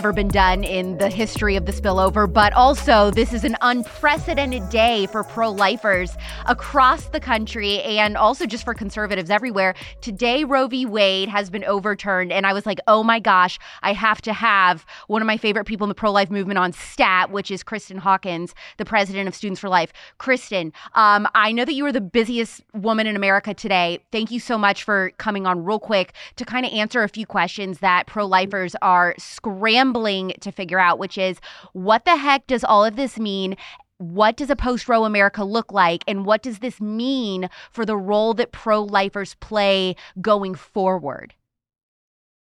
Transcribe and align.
never 0.00 0.14
been 0.14 0.28
done 0.28 0.64
in 0.64 0.96
the 0.96 1.10
history 1.10 1.56
of 1.56 1.66
the 1.66 1.72
spillover, 1.72 2.32
but 2.32 2.54
also 2.54 3.10
this 3.10 3.34
is 3.34 3.44
an 3.44 3.54
unprecedented 3.60 4.66
day 4.70 5.04
for 5.04 5.22
pro 5.22 5.50
lifers 5.50 6.16
across 6.46 7.08
the 7.08 7.20
country 7.20 7.82
and 7.82 8.16
also 8.16 8.46
just 8.46 8.64
for 8.64 8.72
conservatives 8.72 9.28
everywhere. 9.28 9.74
Today, 10.00 10.42
Roe 10.42 10.68
v. 10.68 10.86
Wade 10.86 11.28
has 11.28 11.50
been 11.50 11.64
overturned, 11.64 12.32
and 12.32 12.46
I 12.46 12.54
was 12.54 12.64
like, 12.64 12.78
oh 12.86 13.02
my 13.02 13.20
gosh, 13.20 13.58
I 13.82 13.92
have 13.92 14.22
to 14.22 14.32
have 14.32 14.86
one 15.06 15.20
of 15.20 15.26
my 15.26 15.36
favorite 15.36 15.66
people 15.66 15.84
in 15.84 15.90
the 15.90 15.94
pro 15.94 16.10
life 16.10 16.30
movement 16.30 16.58
on 16.58 16.72
STAT, 16.72 17.30
which 17.30 17.50
is 17.50 17.62
Kristan 17.62 17.98
Hawkins, 17.98 18.54
the 18.78 18.86
president 18.86 19.28
of 19.28 19.34
Students 19.34 19.60
for 19.60 19.68
Life. 19.68 19.92
Kristan, 20.18 20.72
um, 20.94 21.28
I 21.34 21.52
know 21.52 21.66
that 21.66 21.74
you 21.74 21.84
are 21.84 21.92
the 21.92 22.00
busiest 22.00 22.62
woman 22.72 23.06
in 23.06 23.16
America 23.16 23.52
today. 23.52 23.98
Thank 24.10 24.30
you 24.30 24.40
so 24.40 24.56
much 24.56 24.82
for 24.82 25.10
coming 25.18 25.46
on 25.46 25.62
real 25.62 25.78
quick 25.78 26.14
to 26.36 26.46
kind 26.46 26.64
of 26.64 26.72
answer 26.72 27.02
a 27.02 27.08
few 27.10 27.26
questions 27.26 27.80
that 27.80 28.06
pro 28.06 28.24
lifers 28.24 28.74
are 28.80 29.14
scrambling 29.18 29.89
to 29.92 30.52
figure 30.52 30.78
out, 30.78 30.98
which 30.98 31.18
is 31.18 31.40
what 31.72 32.04
the 32.04 32.16
heck 32.16 32.46
does 32.46 32.64
all 32.64 32.84
of 32.84 32.96
this 32.96 33.18
mean? 33.18 33.56
What 33.98 34.36
does 34.36 34.50
a 34.50 34.56
post 34.56 34.88
Roe 34.88 35.04
America 35.04 35.44
look 35.44 35.72
like? 35.72 36.02
And 36.08 36.24
what 36.24 36.42
does 36.42 36.60
this 36.60 36.80
mean 36.80 37.50
for 37.70 37.84
the 37.84 37.96
role 37.96 38.32
that 38.34 38.52
pro 38.52 38.82
lifers 38.82 39.34
play 39.36 39.96
going 40.20 40.54
forward? 40.54 41.34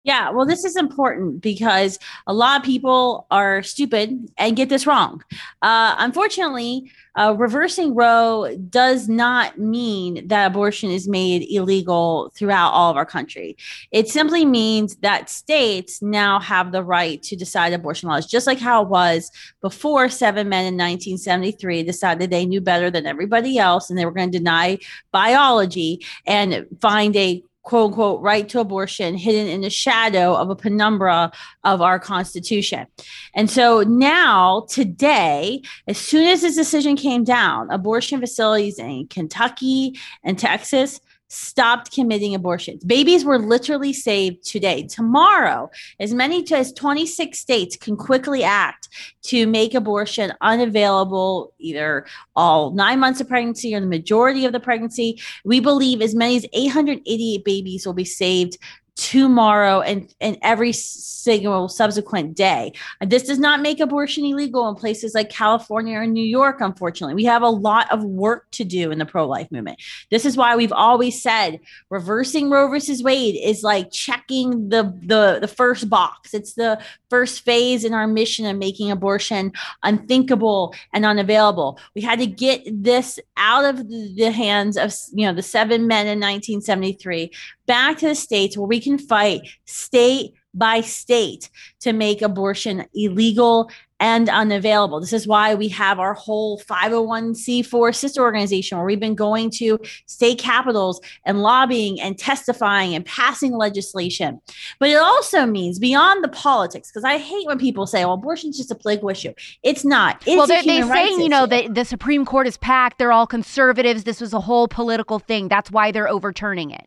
Yeah, 0.09 0.31
well, 0.31 0.47
this 0.47 0.65
is 0.65 0.75
important 0.75 1.43
because 1.43 1.99
a 2.27 2.33
lot 2.33 2.59
of 2.59 2.65
people 2.65 3.27
are 3.31 3.63
stupid 3.63 4.31
and 4.39 4.57
get 4.57 4.71
this 4.71 4.87
wrong. 4.87 5.23
Uh, 5.61 5.97
unfortunately, 5.99 6.91
uh, 7.17 7.35
reversing 7.37 7.95
Roe 7.95 8.57
does 8.71 9.07
not 9.07 9.59
mean 9.59 10.27
that 10.29 10.47
abortion 10.47 10.91
is 10.91 11.07
made 11.07 11.47
illegal 11.51 12.33
throughout 12.35 12.71
all 12.71 12.91
of 12.91 12.97
our 12.97 13.05
country. 13.05 13.55
It 13.91 14.09
simply 14.09 14.47
means 14.47 14.97
that 15.03 15.29
states 15.29 16.01
now 16.01 16.41
have 16.41 16.73
the 16.73 16.83
right 16.83 17.23
to 17.25 17.37
decide 17.37 17.75
abortion 17.75 18.09
laws, 18.09 18.25
just 18.25 18.47
like 18.47 18.59
how 18.59 18.85
it 18.85 18.89
was 18.89 19.31
before 19.61 20.09
seven 20.09 20.49
men 20.49 20.61
in 20.61 20.79
1973 20.79 21.83
decided 21.83 22.31
they 22.31 22.47
knew 22.47 22.63
better 22.63 22.91
than 22.91 23.05
everybody 23.05 23.59
else 23.59 23.91
and 23.91 23.99
they 23.99 24.07
were 24.07 24.13
going 24.13 24.33
to 24.33 24.39
deny 24.39 24.79
biology 25.13 26.03
and 26.27 26.67
find 26.81 27.15
a 27.15 27.43
quote 27.63 27.91
unquote 27.91 28.21
right 28.23 28.49
to 28.49 28.61
abortion 28.61 29.17
hidden 29.17 29.47
in 29.47 29.61
the 29.61 29.71
shadow 29.71 30.35
of 30.35 30.51
a 30.51 30.57
penumbra 30.57 31.31
of 31.65 31.83
our 31.83 31.99
constitution. 31.99 32.87
And 33.35 33.51
so 33.51 33.83
now, 33.83 34.67
today, 34.69 35.63
as 35.87 35.99
soon 35.99 36.27
as 36.29 36.41
this 36.41 36.57
decision 36.57 36.97
came 36.97 37.25
down, 37.25 37.71
abortion 37.71 38.21
facilities 38.21 38.79
in 38.79 39.07
Kentucky 39.09 39.99
and 40.25 40.39
Texas 40.39 41.01
stopped 41.29 41.93
committing 41.93 42.35
abortions. 42.35 42.83
Babies 42.85 43.25
were 43.25 43.39
literally 43.39 43.93
saved 43.93 44.43
today. 44.45 44.87
Tomorrow, 44.87 45.71
as 46.01 46.15
many 46.15 46.45
as 46.53 46.73
26 46.73 47.39
states 47.39 47.77
can 47.77 47.97
quickly 47.97 48.43
act 48.43 48.89
to 49.23 49.47
make 49.47 49.75
abortion 49.75 50.33
unavailable 50.41 51.53
either 51.59 52.07
all 52.35 52.71
nine 52.71 52.99
months 52.99 53.21
of 53.21 53.29
pregnancy 53.29 53.75
or 53.75 53.81
the 53.81 53.87
majority 53.87 54.47
of 54.47 54.53
the 54.53 54.61
pregnancy. 54.61 55.21
We 55.45 55.61
believe 55.61 56.01
as 56.01 56.15
many 56.15 56.37
as 56.37 56.47
888 56.53 57.45
babies 57.45 57.87
will 57.87 57.93
be 57.93 58.05
saved 58.05 58.57
tomorrow 58.99 59.81
and, 59.81 60.13
and 60.21 60.37
every 60.43 60.73
single 60.73 61.69
subsequent 61.69 62.35
day. 62.35 62.73
This 63.01 63.23
does 63.23 63.39
not 63.39 63.61
make 63.61 63.79
abortion 63.79 64.25
illegal 64.25 64.69
in 64.69 64.75
places 64.75 65.15
like 65.15 65.31
California 65.31 65.97
or 65.99 66.07
New 66.07 66.25
York, 66.25 66.61
unfortunately. 66.61 67.15
We 67.15 67.25
have 67.25 67.43
a 67.43 67.49
lot 67.49 67.91
of 67.93 68.03
work 68.03 68.51
to 68.53 68.65
do 68.65 68.91
in 68.91 68.99
the 68.99 69.07
pro 69.07 69.27
life 69.27 69.53
movement. 69.53 69.81
This 70.11 70.25
is 70.25 70.37
why 70.37 70.57
we've 70.57 70.73
always 70.73 71.23
said 71.23 71.61
reversing 71.91 72.51
Roe 72.51 72.69
versus 72.69 73.01
Wade 73.03 73.39
is 73.41 73.63
like 73.63 73.93
checking 73.93 74.69
the, 74.69 74.93
the, 75.01 75.39
the 75.41 75.49
first 75.49 75.89
box. 75.89 76.35
It's 76.35 76.55
the 76.55 76.83
first 77.09 77.45
phase 77.45 77.85
in 77.85 77.95
our 77.95 78.09
mission 78.09 78.47
of 78.47 78.57
making 78.57 78.91
abortion 78.91 79.53
unthinkable 79.85 80.75
and 80.93 81.07
unavailable. 81.07 81.79
We 81.95 82.03
had 82.03 82.19
to 82.19 82.27
get 82.27 82.65
this 82.67 83.21
out 83.37 83.65
of 83.65 83.89
the 83.89 84.33
hands 84.33 84.77
of 84.77 84.93
you 85.13 85.25
know 85.25 85.33
the 85.33 85.43
seven 85.43 85.87
men 85.87 86.07
in 86.07 86.19
1973 86.19 87.31
back 87.69 87.99
to 87.99 88.09
the 88.09 88.15
states 88.17 88.57
where 88.57 88.67
we 88.67 88.81
can 88.81 88.99
fight 88.99 89.43
state 89.67 90.33
by 90.55 90.81
state 90.81 91.51
to 91.81 91.93
make 91.93 92.23
abortion 92.23 92.85
illegal 92.95 93.71
and 94.01 94.29
unavailable. 94.29 95.01
This 95.01 95.13
is 95.13 95.27
why 95.27 95.55
we 95.55 95.69
have 95.69 95.99
our 95.99 96.15
whole 96.15 96.61
501c4 96.61 97.95
sister 97.95 98.23
organization 98.23 98.79
where 98.79 98.87
we've 98.87 99.01
been 99.01 99.15
going 99.15 99.51
to 99.53 99.79
state 100.07 100.39
capitals 100.39 101.01
and 101.25 101.43
lobbying 101.43 102.01
and 102.01 102.19
testifying 102.19 102.95
and 102.95 103.05
passing 103.05 103.53
legislation. 103.53 104.41
But 104.79 104.91
it 104.91 104.99
also 104.99 105.47
means 105.47 105.79
beyond 105.79 106.23
the 106.23 106.29
politics, 106.29 106.91
because 106.91 107.05
I 107.05 107.19
hate 107.19 107.47
when 107.47 107.59
people 107.59 107.87
say, 107.87 108.05
well, 108.05 108.15
abortion 108.15 108.51
is 108.51 108.57
just 108.57 108.71
a 108.71 108.77
political 108.77 109.11
issue. 109.11 109.35
It's 109.63 109.85
not. 109.85 110.23
It's 110.27 110.37
well, 110.37 110.47
they're, 110.47 110.63
they're 110.63 110.87
saying, 110.87 111.21
you 111.21 111.29
know, 111.29 111.47
that 111.47 111.75
the 111.75 111.85
Supreme 111.85 112.25
Court 112.25 112.47
is 112.47 112.57
packed. 112.57 112.99
They're 112.99 113.13
all 113.13 113.27
conservatives. 113.27 114.05
This 114.05 114.21
was 114.21 114.33
a 114.33 114.41
whole 114.41 114.69
political 114.69 115.19
thing. 115.19 115.49
That's 115.49 115.71
why 115.71 115.91
they're 115.91 116.09
overturning 116.09 116.71
it. 116.71 116.87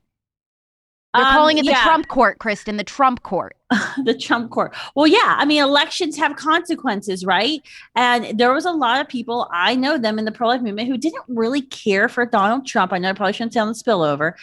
They're 1.13 1.25
um, 1.25 1.33
calling 1.33 1.57
it 1.57 1.65
the 1.65 1.71
yeah. 1.71 1.83
Trump 1.83 2.07
court, 2.07 2.39
Kristan, 2.39 2.77
the 2.77 2.83
Trump 2.83 3.23
court. 3.23 3.55
the 4.03 4.13
Trump 4.13 4.51
court. 4.51 4.75
Well, 4.95 5.07
yeah. 5.07 5.35
I 5.37 5.45
mean, 5.45 5.61
elections 5.61 6.17
have 6.17 6.35
consequences, 6.35 7.25
right? 7.25 7.61
And 7.95 8.37
there 8.37 8.53
was 8.53 8.65
a 8.65 8.71
lot 8.71 8.99
of 8.99 9.07
people, 9.07 9.49
I 9.51 9.75
know 9.75 9.97
them 9.97 10.19
in 10.19 10.25
the 10.25 10.31
pro 10.31 10.49
life 10.49 10.61
movement, 10.61 10.87
who 10.87 10.97
didn't 10.97 11.23
really 11.27 11.61
care 11.61 12.09
for 12.09 12.25
Donald 12.25 12.65
Trump. 12.65 12.91
I 12.93 12.97
know 12.97 13.09
I 13.09 13.13
probably 13.13 13.33
shouldn't 13.33 13.53
say 13.53 13.59
on 13.59 13.69
the 13.69 13.73
spillover, 13.73 14.33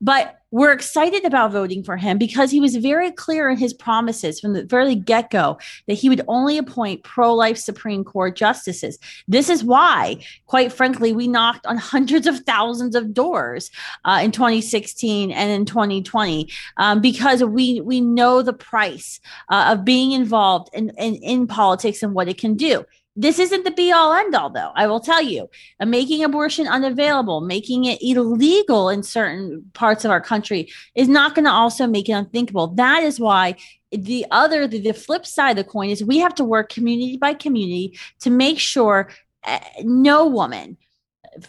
but 0.00 0.38
we're 0.50 0.72
excited 0.72 1.24
about 1.24 1.52
voting 1.52 1.82
for 1.82 1.96
him 1.96 2.16
because 2.16 2.50
he 2.50 2.60
was 2.60 2.76
very 2.76 3.10
clear 3.10 3.50
in 3.50 3.58
his 3.58 3.74
promises 3.74 4.40
from 4.40 4.54
the 4.54 4.64
very 4.64 4.94
get 4.94 5.30
go 5.30 5.58
that 5.86 5.94
he 5.94 6.08
would 6.08 6.22
only 6.26 6.56
appoint 6.56 7.02
pro 7.02 7.34
life 7.34 7.58
Supreme 7.58 8.02
Court 8.02 8.34
justices. 8.34 8.98
This 9.26 9.50
is 9.50 9.62
why, 9.62 10.24
quite 10.46 10.72
frankly, 10.72 11.12
we 11.12 11.28
knocked 11.28 11.66
on 11.66 11.76
hundreds 11.76 12.26
of 12.26 12.40
thousands 12.40 12.94
of 12.94 13.12
doors 13.12 13.70
uh, 14.06 14.20
in 14.22 14.30
2016 14.32 15.30
and 15.30 15.50
in 15.50 15.66
2020 15.66 16.48
um, 16.78 17.00
because 17.02 17.44
we 17.44 17.82
we 17.82 18.00
know 18.00 18.40
the 18.40 18.54
price 18.78 19.20
uh, 19.48 19.72
of 19.72 19.84
being 19.84 20.12
involved 20.12 20.68
in, 20.72 20.90
in, 20.90 21.16
in 21.16 21.46
politics 21.46 22.02
and 22.02 22.14
what 22.14 22.28
it 22.28 22.38
can 22.38 22.54
do. 22.54 22.84
This 23.16 23.40
isn't 23.40 23.64
the 23.64 23.72
be 23.72 23.90
all 23.90 24.12
end 24.14 24.36
all, 24.36 24.50
though. 24.50 24.70
I 24.76 24.86
will 24.86 25.00
tell 25.00 25.20
you, 25.20 25.50
uh, 25.80 25.86
making 25.86 26.22
abortion 26.22 26.68
unavailable, 26.68 27.40
making 27.40 27.86
it 27.86 27.98
illegal 28.00 28.88
in 28.90 29.02
certain 29.02 29.68
parts 29.72 30.04
of 30.04 30.12
our 30.12 30.20
country 30.20 30.68
is 30.94 31.08
not 31.08 31.34
going 31.34 31.44
to 31.46 31.50
also 31.50 31.88
make 31.88 32.08
it 32.08 32.12
unthinkable. 32.12 32.68
That 32.68 33.02
is 33.02 33.18
why 33.18 33.56
the 33.90 34.24
other, 34.30 34.68
the, 34.68 34.80
the 34.80 34.94
flip 34.94 35.26
side 35.26 35.58
of 35.58 35.64
the 35.64 35.72
coin 35.72 35.90
is 35.90 36.04
we 36.04 36.18
have 36.18 36.36
to 36.36 36.44
work 36.44 36.72
community 36.72 37.16
by 37.16 37.34
community 37.34 37.98
to 38.20 38.30
make 38.30 38.60
sure 38.60 39.10
uh, 39.42 39.58
no 39.82 40.26
woman 40.26 40.76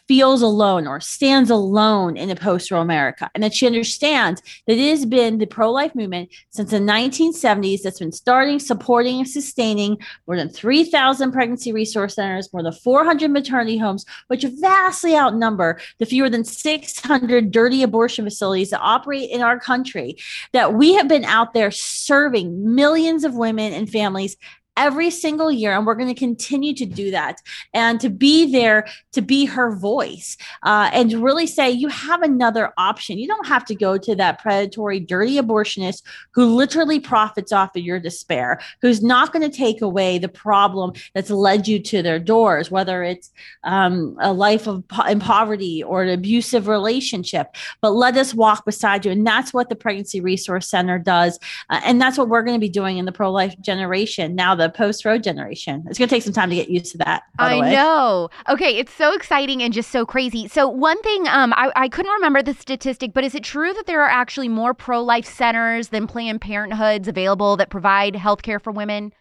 feels 0.07 0.41
alone 0.41 0.87
or 0.87 0.99
stands 0.99 1.49
alone 1.49 2.17
in 2.17 2.29
a 2.29 2.35
post 2.35 2.71
Roe 2.71 2.81
America, 2.81 3.29
and 3.33 3.43
that 3.43 3.53
she 3.53 3.65
understands 3.65 4.41
that 4.67 4.77
it 4.77 4.89
has 4.89 5.05
been 5.05 5.37
the 5.37 5.45
pro 5.45 5.71
life 5.71 5.95
movement 5.95 6.29
since 6.49 6.71
the 6.71 6.79
1970s 6.79 7.81
that's 7.81 7.99
been 7.99 8.11
starting, 8.11 8.59
supporting, 8.59 9.19
and 9.19 9.27
sustaining 9.27 9.97
more 10.27 10.37
than 10.37 10.49
3,000 10.49 11.31
pregnancy 11.31 11.71
resource 11.71 12.15
centers, 12.15 12.51
more 12.53 12.63
than 12.63 12.73
400 12.73 13.31
maternity 13.31 13.77
homes, 13.77 14.05
which 14.27 14.45
vastly 14.59 15.15
outnumber 15.15 15.79
the 15.97 16.05
fewer 16.05 16.29
than 16.29 16.43
600 16.43 17.51
dirty 17.51 17.83
abortion 17.83 18.25
facilities 18.25 18.69
that 18.69 18.81
operate 18.81 19.29
in 19.29 19.41
our 19.41 19.59
country. 19.59 20.17
That 20.53 20.73
we 20.73 20.93
have 20.93 21.07
been 21.07 21.25
out 21.25 21.53
there 21.53 21.71
serving 21.71 22.75
millions 22.75 23.23
of 23.23 23.35
women 23.35 23.73
and 23.73 23.89
families 23.89 24.37
every 24.79 25.11
single 25.11 25.51
year. 25.51 25.75
And 25.75 25.85
we're 25.85 25.93
going 25.93 26.07
to 26.07 26.15
continue 26.15 26.73
to 26.73 26.85
do 26.85 27.11
that 27.11 27.41
and 27.73 27.99
to 27.99 28.09
be 28.09 28.51
there 28.51 28.87
to 29.11 29.21
be 29.21 29.45
her 29.45 29.75
voice 29.75 30.37
uh, 30.63 30.89
and 30.93 31.11
really 31.13 31.45
say, 31.45 31.69
you 31.69 31.89
have 31.89 32.21
another 32.21 32.71
option. 32.77 33.17
You 33.17 33.27
don't 33.27 33.45
have 33.45 33.65
to 33.65 33.75
go 33.75 33.97
to 33.97 34.15
that 34.15 34.41
predatory, 34.41 35.01
dirty 35.01 35.37
abortionist 35.37 36.03
who 36.31 36.45
literally 36.45 36.99
profits 36.99 37.51
off 37.51 37.75
of 37.75 37.83
your 37.83 37.99
despair, 37.99 38.59
who's 38.81 39.03
not 39.03 39.33
going 39.33 39.47
to 39.49 39.55
take 39.55 39.81
away 39.81 40.17
the 40.17 40.29
problem 40.29 40.93
that's 41.13 41.29
led 41.29 41.67
you 41.67 41.79
to 41.79 42.01
their 42.01 42.19
doors, 42.19 42.71
whether 42.71 43.03
it's 43.03 43.31
um, 43.65 44.15
a 44.21 44.31
life 44.31 44.65
of 44.65 44.87
po- 44.87 45.03
in 45.03 45.19
poverty 45.19 45.83
or 45.83 46.03
an 46.03 46.09
abusive 46.09 46.69
relationship. 46.69 47.55
But 47.81 47.91
let 47.91 48.15
us 48.15 48.33
walk 48.33 48.63
beside 48.63 49.05
you. 49.05 49.11
And 49.11 49.27
that's 49.27 49.53
what 49.53 49.67
the 49.67 49.75
Pregnancy 49.75 50.21
Resource 50.21 50.69
Center 50.69 50.97
does. 50.97 51.37
Uh, 51.69 51.81
and 51.83 52.01
that's 52.01 52.17
what 52.17 52.29
we're 52.29 52.43
going 52.43 52.55
to 52.55 52.61
be 52.61 52.69
doing 52.69 52.97
in 52.97 53.03
the 53.03 53.11
pro 53.11 53.29
life 53.29 53.59
generation. 53.59 54.35
Now, 54.35 54.55
the 54.55 54.68
post 54.69 55.05
Roe 55.05 55.17
generation. 55.17 55.83
It's 55.87 55.97
going 55.97 56.07
to 56.07 56.15
take 56.15 56.23
some 56.23 56.33
time 56.33 56.49
to 56.49 56.55
get 56.55 56.69
used 56.69 56.91
to 56.93 56.97
that. 56.99 57.23
I 57.37 57.59
know. 57.59 58.29
Okay, 58.47 58.77
it's 58.77 58.93
so 58.93 59.13
exciting 59.13 59.61
and 59.63 59.73
just 59.73 59.91
so 59.91 60.05
crazy. 60.05 60.47
So 60.47 60.67
one 60.67 61.01
thing, 61.01 61.27
um, 61.27 61.53
I, 61.53 61.71
I 61.75 61.89
couldn't 61.89 62.11
remember 62.11 62.41
the 62.41 62.53
statistic, 62.53 63.13
but 63.13 63.23
is 63.23 63.35
it 63.35 63.43
true 63.43 63.73
that 63.73 63.85
there 63.85 64.01
are 64.01 64.09
actually 64.09 64.49
more 64.49 64.73
pro 64.73 65.01
life 65.01 65.25
centers 65.25 65.89
than 65.89 66.07
Planned 66.07 66.41
Parenthoods 66.41 67.07
available 67.07 67.57
that 67.57 67.69
provide 67.69 68.15
health 68.15 68.41
care 68.41 68.59
for 68.59 68.71
women? 68.71 69.13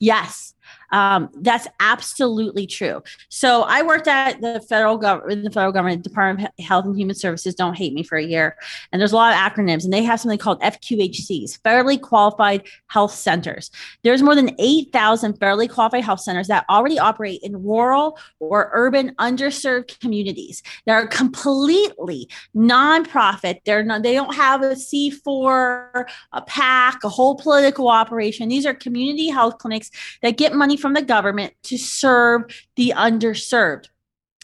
Yes. 0.00 0.54
Um, 0.90 1.28
that's 1.34 1.68
absolutely 1.80 2.66
true. 2.66 3.02
So 3.28 3.62
I 3.62 3.82
worked 3.82 4.08
at 4.08 4.40
the 4.40 4.60
federal 4.68 4.96
government, 4.96 5.44
the 5.44 5.50
federal 5.50 5.72
government 5.72 6.02
Department 6.02 6.48
of 6.58 6.64
Health 6.64 6.86
and 6.86 6.98
Human 6.98 7.14
Services. 7.14 7.54
Don't 7.54 7.76
hate 7.76 7.92
me 7.92 8.02
for 8.02 8.16
a 8.16 8.24
year. 8.24 8.56
And 8.92 9.00
there's 9.00 9.12
a 9.12 9.16
lot 9.16 9.32
of 9.32 9.38
acronyms, 9.38 9.84
and 9.84 9.92
they 9.92 10.02
have 10.02 10.20
something 10.20 10.38
called 10.38 10.60
FQHCs, 10.60 11.60
federally 11.60 12.00
qualified 12.00 12.66
health 12.86 13.12
centers. 13.12 13.70
There's 14.02 14.22
more 14.22 14.34
than 14.34 14.54
8,000 14.58 15.38
federally 15.38 15.68
qualified 15.68 16.04
health 16.04 16.20
centers 16.20 16.48
that 16.48 16.64
already 16.70 16.98
operate 16.98 17.40
in 17.42 17.62
rural 17.62 18.18
or 18.40 18.70
urban 18.72 19.14
underserved 19.16 19.98
communities. 20.00 20.62
They're 20.86 21.06
completely 21.06 22.28
nonprofit. 22.56 23.60
They're 23.64 23.82
not. 23.82 24.02
They 24.02 24.14
don't 24.14 24.34
have 24.34 24.62
a 24.62 24.72
C4, 24.72 26.04
a 26.32 26.42
PAC, 26.42 27.04
a 27.04 27.08
whole 27.08 27.36
political 27.36 27.88
operation. 27.88 28.48
These 28.48 28.66
are 28.66 28.74
community 28.74 29.28
health 29.28 29.58
clinics 29.58 29.90
that 30.22 30.36
get 30.36 30.54
money 30.58 30.76
from 30.76 30.94
the 30.94 31.02
government 31.02 31.54
to 31.64 31.78
serve 31.78 32.42
the 32.76 32.92
underserved. 32.96 33.86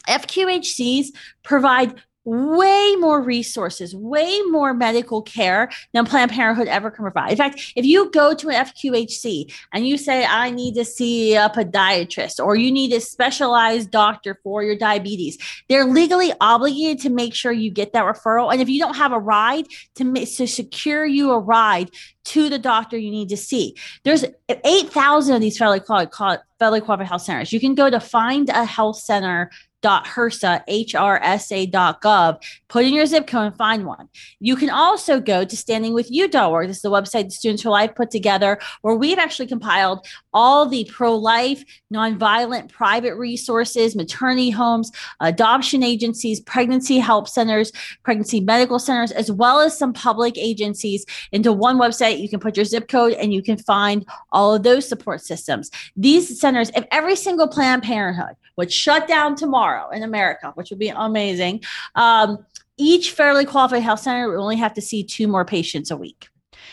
FQHCs 0.07 1.07
provide 1.43 2.01
way 2.25 2.95
more 2.99 3.21
resources, 3.21 3.95
way 3.95 4.41
more 4.49 4.73
medical 4.73 5.21
care 5.21 5.69
than 5.93 6.05
Planned 6.05 6.31
Parenthood 6.31 6.67
ever 6.67 6.89
can 6.89 7.03
provide. 7.03 7.31
In 7.31 7.37
fact, 7.37 7.73
if 7.75 7.85
you 7.85 8.09
go 8.11 8.33
to 8.33 8.49
an 8.49 8.65
FQHC 8.65 9.53
and 9.71 9.87
you 9.87 9.97
say, 9.97 10.25
I 10.25 10.49
need 10.49 10.75
to 10.75 10.85
see 10.85 11.35
a 11.35 11.49
podiatrist 11.49 12.43
or 12.43 12.55
you 12.55 12.71
need 12.71 12.91
a 12.93 12.99
specialized 12.99 13.91
doctor 13.91 14.39
for 14.43 14.63
your 14.63 14.75
diabetes, 14.75 15.37
they're 15.69 15.85
legally 15.85 16.33
obligated 16.41 16.99
to 17.03 17.09
make 17.09 17.35
sure 17.35 17.51
you 17.51 17.69
get 17.69 17.93
that 17.93 18.03
referral. 18.03 18.51
And 18.51 18.61
if 18.61 18.69
you 18.69 18.79
don't 18.79 18.95
have 18.95 19.13
a 19.13 19.19
ride, 19.19 19.67
to, 19.95 20.13
to 20.13 20.47
secure 20.47 21.05
you 21.05 21.31
a 21.31 21.39
ride 21.39 21.91
to 22.25 22.49
the 22.49 22.59
doctor 22.59 22.97
you 22.97 23.11
need 23.11 23.29
to 23.29 23.37
see. 23.37 23.75
There's 24.03 24.25
8,000 24.49 25.35
of 25.35 25.41
these 25.41 25.57
federally 25.57 25.83
qualified, 25.83 26.39
federally 26.59 26.83
qualified 26.83 27.07
health 27.07 27.21
centers. 27.21 27.53
You 27.53 27.59
can 27.59 27.75
go 27.75 27.89
to 27.89 27.99
find 27.99 28.49
a 29.85 30.03
HRSA, 30.05 30.65
hrsa.gov, 30.67 32.43
put 32.67 32.85
in 32.85 32.93
your 32.93 33.05
zip 33.05 33.27
code 33.27 33.47
and 33.47 33.57
find 33.57 33.85
one. 33.85 34.09
You 34.39 34.55
can 34.55 34.69
also 34.69 35.19
go 35.19 35.45
to 35.45 35.55
standingwithyou.org. 35.55 36.67
This 36.67 36.77
is 36.77 36.81
the 36.81 36.91
website 36.91 37.31
Students 37.31 37.63
for 37.63 37.69
Life 37.69 37.95
put 37.95 38.11
together, 38.11 38.59
where 38.81 38.95
we've 38.95 39.17
actually 39.17 39.47
compiled 39.47 40.05
all 40.33 40.65
the 40.65 40.89
pro 40.91 41.15
life, 41.15 41.63
nonviolent 41.93 42.71
private 42.71 43.15
resources, 43.15 43.95
maternity 43.95 44.49
homes, 44.49 44.91
adoption 45.19 45.83
agencies, 45.83 46.39
pregnancy 46.39 46.99
help 46.99 47.27
centers, 47.27 47.71
pregnancy 48.03 48.39
medical 48.39 48.79
centers, 48.79 49.11
as 49.11 49.31
well 49.31 49.59
as 49.59 49.77
some 49.77 49.93
public 49.93 50.37
agencies 50.37 51.05
into 51.31 51.53
one 51.53 51.77
website. 51.77 52.19
You 52.19 52.29
can 52.29 52.39
put 52.39 52.57
your 52.57 52.65
zip 52.65 52.87
code 52.87 53.13
and 53.13 53.33
you 53.33 53.41
can 53.41 53.57
find 53.57 54.05
all 54.31 54.53
of 54.53 54.63
those 54.63 54.87
support 54.87 55.21
systems. 55.21 55.69
These 55.95 56.39
centers, 56.39 56.71
if 56.75 56.85
every 56.91 57.15
single 57.15 57.47
Planned 57.47 57.83
Parenthood 57.83 58.35
would 58.57 58.71
shut 58.71 59.07
down 59.07 59.35
tomorrow 59.35 59.74
in 59.93 60.03
America, 60.03 60.51
which 60.55 60.69
would 60.69 60.79
be 60.79 60.89
amazing, 60.89 61.61
um, 61.95 62.45
each 62.77 63.15
federally 63.15 63.47
qualified 63.47 63.83
health 63.83 63.99
center 63.99 64.29
would 64.29 64.41
only 64.41 64.57
have 64.57 64.73
to 64.73 64.81
see 64.81 65.03
two 65.03 65.27
more 65.27 65.45
patients 65.45 65.91
a 65.91 65.97
week. 65.97 66.27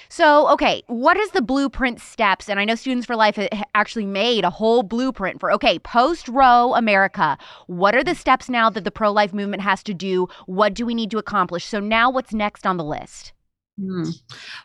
So, 0.09 0.49
okay, 0.51 0.83
what 0.89 1.17
is 1.17 1.31
the 1.31 1.43
blueprint 1.43 2.01
steps? 2.01 2.49
And 2.49 2.61
I 2.61 2.65
know 2.65 2.75
Students 2.75 3.07
for 3.07 3.17
Life 3.17 3.39
actually 3.75 4.07
made 4.07 4.45
a 4.45 4.51
whole 4.51 4.83
blueprint 4.83 5.41
for, 5.41 5.51
okay, 5.53 5.79
post 5.79 6.29
Roe 6.29 6.75
America. 6.75 7.39
What 7.67 7.95
are 7.95 8.05
the 8.05 8.15
steps 8.15 8.49
now 8.49 8.71
that 8.71 8.85
the 8.85 8.91
pro 8.91 9.11
life 9.11 9.33
movement 9.33 9.63
has 9.63 9.83
to 9.85 9.95
do? 9.95 10.29
What 10.47 10.75
do 10.75 10.85
we 10.87 10.95
need 10.95 11.11
to 11.13 11.19
accomplish? 11.19 11.65
So, 11.65 11.81
now 11.81 12.11
what's 12.11 12.33
next 12.33 12.67
on 12.67 12.77
the 12.77 12.85
list? 12.85 13.33
Hmm. 13.81 14.05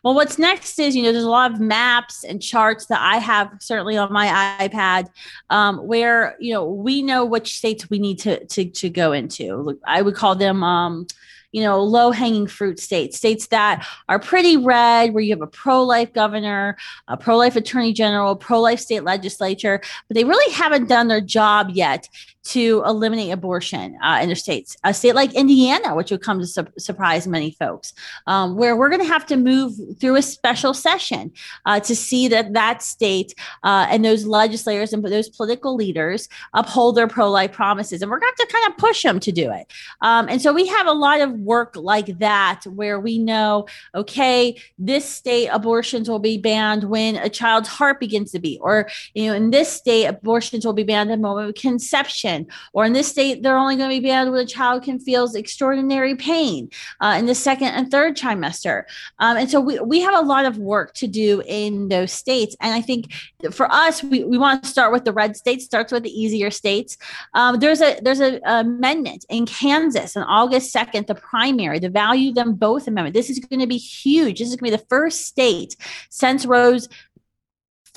Well, 0.03 0.15
what's 0.15 0.37
next 0.37 0.77
is, 0.79 0.95
you 0.95 1.03
know, 1.03 1.11
there's 1.11 1.23
a 1.23 1.29
lot 1.29 1.53
of 1.53 1.61
maps 1.61 2.23
and 2.25 2.41
charts 2.41 2.87
that 2.87 2.99
I 3.01 3.17
have 3.17 3.51
certainly 3.61 3.95
on 3.97 4.11
my 4.11 4.57
iPad 4.59 5.07
um, 5.49 5.77
where, 5.77 6.35
you 6.39 6.53
know, 6.53 6.65
we 6.65 7.01
know 7.01 7.23
which 7.23 7.57
states 7.57 7.89
we 7.89 7.99
need 7.99 8.19
to, 8.19 8.45
to, 8.45 8.65
to 8.65 8.89
go 8.89 9.13
into. 9.13 9.79
I 9.85 10.01
would 10.01 10.15
call 10.15 10.35
them, 10.35 10.61
um, 10.61 11.07
you 11.51 11.61
know, 11.61 11.81
low 11.81 12.11
hanging 12.11 12.47
fruit 12.47 12.79
states, 12.79 13.17
states 13.17 13.47
that 13.47 13.87
are 14.09 14.19
pretty 14.19 14.57
red, 14.57 15.13
where 15.13 15.23
you 15.23 15.33
have 15.33 15.41
a 15.41 15.47
pro 15.47 15.83
life 15.83 16.11
governor, 16.13 16.77
a 17.07 17.17
pro 17.17 17.37
life 17.37 17.55
attorney 17.55 17.93
general, 17.93 18.35
pro 18.35 18.59
life 18.59 18.79
state 18.79 19.03
legislature, 19.03 19.81
but 20.07 20.15
they 20.15 20.23
really 20.23 20.53
haven't 20.53 20.87
done 20.87 21.07
their 21.07 21.21
job 21.21 21.69
yet 21.71 22.07
to 22.47 22.81
eliminate 22.85 23.31
abortion 23.31 23.97
uh, 24.01 24.19
in 24.21 24.29
their 24.29 24.35
states. 24.35 24.77
A 24.85 24.93
state 24.93 25.15
like 25.15 25.33
Indiana, 25.33 25.95
which 25.95 26.11
would 26.11 26.21
come 26.21 26.39
to 26.39 26.47
su- 26.47 26.65
surprise 26.77 27.27
many 27.27 27.51
folks, 27.51 27.93
um, 28.25 28.55
where 28.55 28.75
we're 28.77 28.89
going 28.89 29.01
to 29.01 29.07
have 29.07 29.25
to 29.25 29.35
move 29.35 29.73
through 29.99 30.15
a 30.15 30.21
special 30.21 30.73
session 30.73 31.31
uh, 31.65 31.79
to 31.81 31.95
see 31.95 32.29
that 32.29 32.53
that 32.53 32.81
state 32.81 33.33
uh, 33.63 33.87
and 33.89 34.05
those 34.05 34.25
legislators 34.25 34.93
and 34.93 35.03
those 35.03 35.29
political 35.29 35.75
leaders 35.75 36.29
uphold 36.53 36.95
their 36.95 37.07
pro 37.07 37.29
life 37.29 37.51
promises. 37.51 38.01
And 38.01 38.09
we're 38.09 38.19
going 38.19 38.31
to 38.33 38.43
have 38.43 38.47
to 38.47 38.53
kind 38.53 38.71
of 38.71 38.77
push 38.77 39.03
them 39.03 39.19
to 39.19 39.31
do 39.31 39.51
it. 39.51 39.71
Um, 40.01 40.29
and 40.29 40.41
so 40.41 40.53
we 40.53 40.67
have 40.67 40.87
a 40.87 40.93
lot 40.93 41.19
of 41.19 41.36
work 41.43 41.75
like 41.75 42.19
that 42.19 42.63
where 42.65 42.99
we 42.99 43.17
know, 43.17 43.67
okay, 43.95 44.59
this 44.77 45.05
state 45.05 45.47
abortions 45.47 46.09
will 46.09 46.19
be 46.19 46.37
banned 46.37 46.85
when 46.85 47.15
a 47.15 47.29
child's 47.29 47.69
heart 47.69 47.99
begins 47.99 48.31
to 48.31 48.39
beat, 48.39 48.59
or, 48.61 48.89
you 49.13 49.27
know, 49.27 49.33
in 49.33 49.51
this 49.51 49.71
state, 49.71 50.05
abortions 50.05 50.65
will 50.65 50.73
be 50.73 50.83
banned 50.83 51.11
at 51.11 51.17
the 51.17 51.21
moment 51.21 51.49
of 51.49 51.55
conception 51.55 52.47
or 52.73 52.85
in 52.85 52.93
this 52.93 53.07
state, 53.07 53.43
they're 53.43 53.57
only 53.57 53.75
going 53.75 53.89
to 53.89 54.01
be 54.01 54.07
banned 54.07 54.31
when 54.31 54.41
a 54.41 54.45
child 54.45 54.83
can 54.83 54.99
feel 54.99 55.27
extraordinary 55.35 56.15
pain 56.15 56.69
uh, 57.01 57.15
in 57.17 57.25
the 57.25 57.35
second 57.35 57.69
and 57.69 57.91
third 57.91 58.15
trimester. 58.15 58.83
Um, 59.19 59.37
and 59.37 59.49
so 59.49 59.59
we, 59.59 59.79
we 59.79 60.01
have 60.01 60.15
a 60.15 60.21
lot 60.21 60.45
of 60.45 60.57
work 60.57 60.93
to 60.95 61.07
do 61.07 61.41
in 61.45 61.89
those 61.89 62.11
states. 62.11 62.55
And 62.61 62.73
I 62.73 62.81
think 62.81 63.13
for 63.51 63.71
us, 63.71 64.03
we, 64.03 64.23
we 64.23 64.37
want 64.37 64.63
to 64.63 64.69
start 64.69 64.91
with 64.91 65.05
the 65.05 65.13
red 65.13 65.35
states, 65.35 65.65
starts 65.65 65.91
with 65.91 66.03
the 66.03 66.09
easier 66.09 66.51
states. 66.51 66.97
Um, 67.33 67.59
there's 67.59 67.81
a 67.81 67.99
there's 68.01 68.19
an 68.19 68.39
amendment 68.45 69.25
in 69.29 69.45
Kansas 69.45 70.15
on 70.15 70.23
August 70.23 70.73
2nd, 70.73 71.07
the 71.07 71.15
primary, 71.29 71.79
the 71.79 71.89
value 71.89 72.33
them 72.33 72.53
both 72.53 72.87
amendment. 72.87 73.13
This 73.13 73.29
is 73.29 73.39
going 73.39 73.59
to 73.59 73.67
be 73.67 73.77
huge. 73.77 74.39
This 74.39 74.49
is 74.49 74.55
going 74.55 74.71
to 74.71 74.77
be 74.77 74.81
the 74.81 74.89
first 74.89 75.25
state 75.25 75.75
since 76.09 76.45
Roe's 76.45 76.87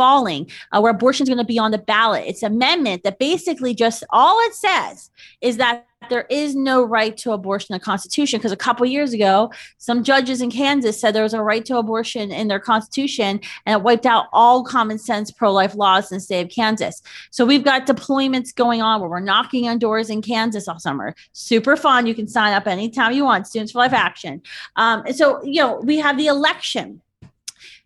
falling, 0.01 0.51
uh, 0.73 0.81
where 0.81 0.93
abortion 0.93 1.25
is 1.25 1.29
going 1.29 1.37
to 1.37 1.45
be 1.45 1.59
on 1.59 1.73
the 1.73 1.77
ballot. 1.77 2.25
It's 2.27 2.43
amendment 2.43 3.03
that 3.03 3.19
basically 3.19 3.75
just 3.75 4.03
all 4.09 4.41
it 4.47 4.55
says 4.55 5.11
is 5.43 5.59
that 5.59 5.87
there 6.09 6.25
is 6.31 6.57
no 6.57 6.83
right 6.83 7.15
to 7.19 7.33
abortion 7.33 7.75
in 7.75 7.79
the 7.79 7.85
Constitution. 7.85 8.39
Because 8.39 8.51
a 8.51 8.57
couple 8.57 8.87
years 8.87 9.13
ago, 9.13 9.53
some 9.77 10.03
judges 10.03 10.41
in 10.41 10.51
Kansas 10.51 10.99
said 10.99 11.15
there 11.15 11.23
was 11.23 11.35
a 11.35 11.43
right 11.43 11.63
to 11.67 11.77
abortion 11.77 12.33
in 12.33 12.49
their 12.49 12.59
Constitution, 12.59 13.43
and 13.67 13.79
it 13.79 13.83
wiped 13.83 14.07
out 14.07 14.29
all 14.33 14.65
common 14.65 14.97
sense 14.97 15.31
pro 15.31 15.53
life 15.53 15.75
laws 15.75 16.11
in 16.11 16.17
the 16.17 16.21
state 16.21 16.47
of 16.47 16.51
Kansas. 16.51 17.03
So 17.31 17.45
we've 17.45 17.63
got 17.63 17.87
deployments 17.87 18.55
going 18.55 18.81
on 18.81 19.03
where 19.03 19.11
we're 19.11 19.21
knocking 19.21 19.69
on 19.69 19.79
doors 19.79 20.09
in 20.09 20.23
Kansas 20.23 20.67
all 20.67 20.79
summer. 20.79 21.15
Super 21.33 21.77
fun. 21.77 22.07
You 22.07 22.15
can 22.15 22.27
sign 22.27 22.55
up 22.55 22.67
anytime 22.67 23.13
you 23.13 23.25
want. 23.25 23.47
Students 23.47 23.73
for 23.73 23.81
Life 23.81 23.93
Action. 23.93 24.41
Um, 24.77 25.03
and 25.05 25.15
so 25.15 25.43
you 25.45 25.61
know 25.61 25.79
we 25.85 25.99
have 25.99 26.17
the 26.17 26.29
election. 26.29 27.03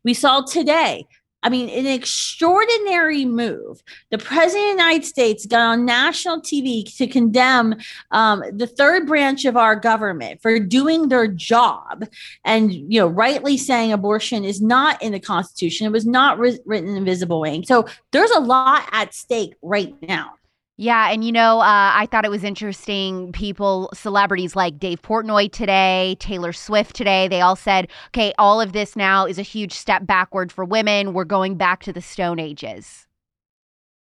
We 0.05 0.15
saw 0.15 0.43
today 0.43 1.09
I 1.45 1.51
mean, 1.51 1.69
an 1.69 1.87
extraordinary 1.87 3.27
move. 3.27 3.83
The 4.11 4.17
president 4.17 4.71
of 4.71 4.77
the 4.79 4.83
United 4.83 5.05
States 5.05 5.45
got 5.45 5.61
on 5.61 5.85
national 5.85 6.41
TV 6.41 6.85
to 6.97 7.07
condemn 7.07 7.77
um, 8.11 8.43
the 8.51 8.67
third 8.67 9.07
branch 9.07 9.45
of 9.45 9.55
our 9.57 9.77
government 9.77 10.41
for 10.41 10.59
doing 10.59 11.09
their 11.09 11.29
job, 11.29 12.07
and 12.45 12.73
you 12.73 12.99
know, 12.99 13.07
rightly 13.07 13.59
saying 13.59 13.93
abortion 13.93 14.43
is 14.43 14.63
not 14.63 15.01
in 15.03 15.13
the 15.13 15.21
Constitution. 15.21 15.87
It 15.87 15.91
was 15.91 16.07
not 16.07 16.39
ri- 16.39 16.59
written 16.65 16.89
in 16.89 16.97
invisible 16.97 17.45
ink. 17.45 17.67
So 17.69 17.87
there's 18.11 18.31
a 18.31 18.41
lot 18.41 18.89
at 18.93 19.13
stake 19.13 19.55
right 19.61 19.95
now. 20.03 20.33
Yeah, 20.77 21.11
and 21.13 21.25
you 21.25 21.31
know, 21.31 21.61
uh, 21.61 21.93
I 21.95 22.09
thought 22.11 22.25
it 22.25 22.33
was 22.33 22.43
interesting. 22.43 23.31
People, 23.31 23.91
celebrities 23.95 24.57
like 24.57 24.79
Dave 24.79 25.03
Portnoy 25.03 25.53
today, 25.53 26.17
Taylor 26.19 26.53
Swift 26.53 26.97
today, 26.97 27.29
they 27.29 27.41
all 27.41 27.55
said, 27.55 27.89
okay, 28.09 28.33
all 28.39 28.61
of 28.61 28.73
this 28.73 28.97
now 28.97 29.25
is 29.25 29.39
a 29.39 29.43
huge 29.43 29.73
step 29.73 30.05
backward 30.05 30.51
for 30.51 30.65
women. 30.65 31.13
We're 31.13 31.25
going 31.25 31.57
back 31.57 31.85
to 31.85 31.93
the 31.93 32.01
Stone 32.01 32.41
Ages. 32.41 33.07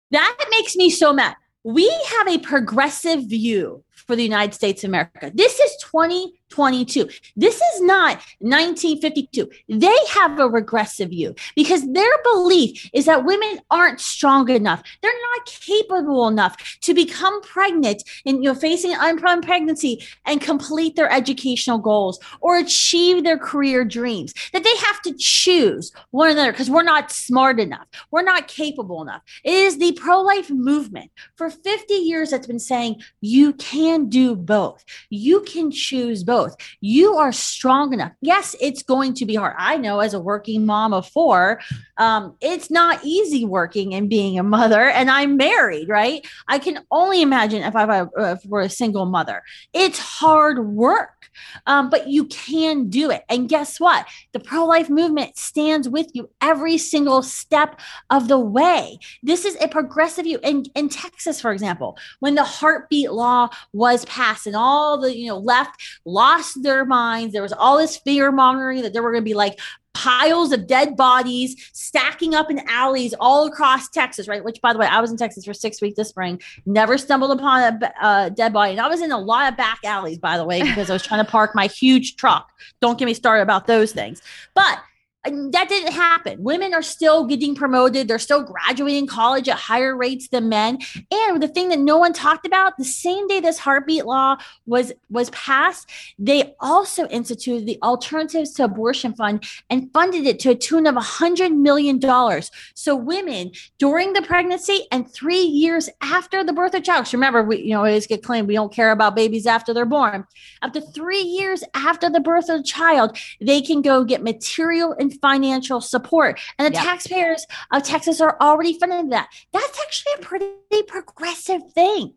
That 0.09 0.35
makes 0.49 0.75
me 0.75 0.89
so 0.89 1.13
mad. 1.13 1.35
We 1.63 1.87
have 2.17 2.27
a 2.27 2.39
progressive 2.39 3.23
view 3.29 3.83
for 3.95 4.15
the 4.15 4.23
United 4.23 4.53
States 4.53 4.83
of 4.83 4.89
America. 4.89 5.31
This 5.33 5.59
is 5.59 5.75
2022. 5.81 7.09
This 7.35 7.55
is 7.55 7.81
not 7.81 8.17
1952. 8.39 9.49
They 9.69 9.95
have 10.11 10.39
a 10.39 10.47
regressive 10.47 11.09
view 11.09 11.35
because 11.55 11.91
their 11.91 12.13
belief 12.23 12.89
is 12.93 13.05
that 13.05 13.25
women 13.25 13.59
aren't 13.71 13.99
strong 13.99 14.49
enough. 14.49 14.83
They're 15.01 15.11
not 15.35 15.45
capable 15.45 16.27
enough 16.27 16.79
to 16.81 16.93
become 16.93 17.41
pregnant 17.41 18.03
and 18.25 18.43
you 18.43 18.51
know 18.51 18.55
facing 18.55 18.93
unplanned 18.97 19.43
pregnancy 19.43 20.03
and 20.25 20.41
complete 20.41 20.95
their 20.95 21.11
educational 21.11 21.77
goals 21.77 22.19
or 22.41 22.57
achieve 22.57 23.23
their 23.23 23.37
career 23.37 23.85
dreams 23.85 24.33
that 24.51 24.63
they 24.63 24.75
have 24.77 25.01
to 25.01 25.13
choose 25.17 25.91
one 26.11 26.29
another 26.29 26.51
because 26.51 26.69
we're 26.69 26.83
not 26.83 27.11
smart 27.11 27.59
enough 27.59 27.87
we're 28.11 28.21
not 28.21 28.47
capable 28.47 29.01
enough 29.01 29.21
it 29.43 29.53
is 29.53 29.77
the 29.77 29.91
pro-life 29.93 30.49
movement 30.49 31.11
for 31.35 31.49
50 31.49 31.93
years 31.93 32.31
that's 32.31 32.47
been 32.47 32.59
saying 32.59 33.01
you 33.21 33.53
can 33.83 34.09
do 34.09 34.35
both. 34.35 34.83
You 35.09 35.41
can 35.41 35.71
choose 35.71 36.23
both. 36.23 36.55
You 36.81 37.15
are 37.15 37.31
strong 37.31 37.93
enough. 37.93 38.13
Yes 38.21 38.55
it's 38.61 38.83
going 38.83 39.13
to 39.15 39.25
be 39.25 39.35
hard. 39.35 39.55
I 39.57 39.77
know 39.77 39.99
as 39.99 40.13
a 40.13 40.19
working 40.19 40.65
mom 40.65 40.93
of 40.93 41.07
four 41.07 41.59
um, 41.97 42.35
it's 42.41 42.71
not 42.71 43.03
easy 43.03 43.45
working 43.45 43.93
and 43.93 44.09
being 44.09 44.39
a 44.39 44.43
mother 44.43 44.89
and 44.89 45.11
i'm 45.11 45.37
married 45.37 45.89
right? 45.89 46.25
I 46.47 46.59
can 46.59 46.79
only 46.91 47.21
imagine 47.21 47.63
if 47.63 47.75
i 47.75 48.03
were 48.45 48.61
a 48.61 48.69
single 48.69 49.05
mother. 49.05 49.43
It's 49.73 49.99
hard 49.99 50.65
work 50.65 51.23
um, 51.65 51.89
but 51.89 52.07
you 52.07 52.25
can 52.25 52.89
do 52.89 53.09
it. 53.09 53.23
And 53.29 53.49
guess 53.49 53.79
what? 53.79 54.05
The 54.33 54.39
pro-life 54.39 54.89
movement 54.89 55.37
stands 55.37 55.89
with 55.89 56.07
you 56.13 56.29
every 56.41 56.77
single 56.77 57.23
step 57.23 57.79
of 58.09 58.27
the 58.27 58.39
way. 58.39 58.99
This 59.23 59.45
is 59.45 59.57
a 59.61 59.67
progressive 59.67 60.25
you 60.25 60.39
in, 60.43 60.65
in 60.75 60.89
texas 60.89 61.41
for 61.41 61.51
example 61.51 61.97
when 62.19 62.35
the 62.35 62.43
heartbeat 62.43 63.11
law 63.11 63.49
was 63.73 64.05
passed 64.05 64.47
and 64.47 64.55
all 64.55 64.99
the 64.99 65.15
you 65.15 65.27
know 65.27 65.37
left 65.37 65.81
lost 66.05 66.61
their 66.63 66.85
minds 66.85 67.33
there 67.33 67.41
was 67.41 67.53
all 67.53 67.77
this 67.77 67.97
fear 67.97 68.31
mongering 68.31 68.81
that 68.81 68.93
there 68.93 69.03
were 69.03 69.11
going 69.11 69.23
to 69.23 69.29
be 69.29 69.33
like 69.33 69.59
piles 69.93 70.51
of 70.51 70.67
dead 70.67 70.97
bodies 70.97 71.69
stacking 71.71 72.33
up 72.33 72.49
in 72.49 72.59
alleys 72.67 73.13
all 73.19 73.47
across 73.47 73.89
Texas, 73.89 74.27
right? 74.27 74.43
Which, 74.43 74.59
by 74.61 74.73
the 74.73 74.79
way, 74.79 74.87
I 74.87 74.99
was 74.99 75.11
in 75.11 75.17
Texas 75.17 75.45
for 75.45 75.53
six 75.53 75.81
weeks 75.81 75.95
this 75.95 76.09
spring, 76.09 76.41
never 76.65 76.97
stumbled 76.97 77.31
upon 77.31 77.83
a 78.01 78.29
dead 78.31 78.53
body. 78.53 78.71
And 78.71 78.81
I 78.81 78.87
was 78.87 79.01
in 79.01 79.11
a 79.11 79.19
lot 79.19 79.51
of 79.51 79.57
back 79.57 79.79
alleys, 79.83 80.17
by 80.17 80.37
the 80.37 80.45
way, 80.45 80.61
because 80.61 80.89
I 80.89 80.93
was 80.93 81.03
trying 81.03 81.23
to 81.23 81.31
park 81.31 81.51
my 81.53 81.67
huge 81.67 82.15
truck. 82.15 82.51
Don't 82.81 82.97
get 82.97 83.05
me 83.05 83.13
started 83.13 83.43
about 83.43 83.67
those 83.67 83.91
things. 83.91 84.21
But 84.55 84.79
that 85.25 85.69
didn't 85.69 85.93
happen. 85.93 86.43
Women 86.43 86.73
are 86.73 86.81
still 86.81 87.25
getting 87.25 87.55
promoted. 87.55 88.07
They're 88.07 88.19
still 88.19 88.43
graduating 88.43 89.07
college 89.07 89.47
at 89.47 89.57
higher 89.57 89.95
rates 89.95 90.27
than 90.27 90.49
men. 90.49 90.79
And 91.11 91.41
the 91.41 91.47
thing 91.47 91.69
that 91.69 91.79
no 91.79 91.97
one 91.97 92.11
talked 92.11 92.45
about, 92.45 92.77
the 92.77 92.83
same 92.83 93.27
day 93.27 93.39
this 93.39 93.57
heartbeat 93.57 94.05
law 94.05 94.37
was 94.65 94.91
was 95.09 95.29
passed, 95.29 95.89
they 96.19 96.55
also 96.59 97.07
instituted 97.07 97.65
the 97.65 97.79
Alternatives 97.81 98.51
to 98.53 98.65
Abortion 98.65 99.13
Fund 99.13 99.45
and 99.69 99.91
funded 99.93 100.25
it 100.25 100.39
to 100.41 100.51
a 100.51 100.55
tune 100.55 100.87
of 100.87 100.97
a 100.97 101.01
hundred 101.01 101.53
million 101.53 101.99
dollars. 101.99 102.51
So 102.73 102.95
women 102.95 103.51
during 103.77 104.13
the 104.13 104.21
pregnancy 104.21 104.87
and 104.91 105.09
three 105.11 105.41
years 105.41 105.89
after 106.01 106.43
the 106.43 106.53
birth 106.53 106.73
of 106.73 106.83
child. 106.83 107.11
Remember, 107.13 107.43
we 107.43 107.59
you 107.59 107.69
know 107.69 107.79
always 107.79 108.07
get 108.07 108.23
claimed 108.23 108.47
we 108.47 108.55
don't 108.55 108.73
care 108.73 108.91
about 108.91 109.15
babies 109.15 109.47
after 109.47 109.73
they're 109.73 109.85
born. 109.85 110.25
Up 110.61 110.73
to 110.73 110.81
three 110.81 111.21
years 111.21 111.63
after 111.75 112.09
the 112.09 112.19
birth 112.19 112.49
of 112.49 112.57
the 112.57 112.63
child, 112.63 113.17
they 113.39 113.61
can 113.61 113.81
go 113.81 114.03
get 114.03 114.21
material 114.21 114.93
and 114.99 115.12
financial 115.21 115.81
support. 115.81 116.39
And 116.57 116.67
the 116.67 116.77
yep. 116.77 116.83
taxpayers 116.83 117.45
of 117.71 117.83
Texas 117.83 118.21
are 118.21 118.37
already 118.39 118.77
funding 118.79 119.09
that. 119.09 119.29
That's 119.51 119.79
actually 119.81 120.13
a 120.19 120.21
pretty 120.25 120.83
progressive 120.87 121.71
thing. 121.73 122.13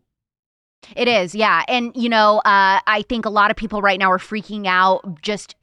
It 0.95 1.07
is, 1.07 1.35
yeah. 1.35 1.63
And, 1.67 1.91
you 1.95 2.07
know, 2.07 2.37
uh, 2.39 2.79
I 2.87 3.03
think 3.09 3.25
a 3.25 3.29
lot 3.29 3.51
of 3.51 3.57
people 3.57 3.81
right 3.81 3.99
now 3.99 4.09
are 4.11 4.19
freaking 4.19 4.67
out 4.67 5.21
just 5.21 5.55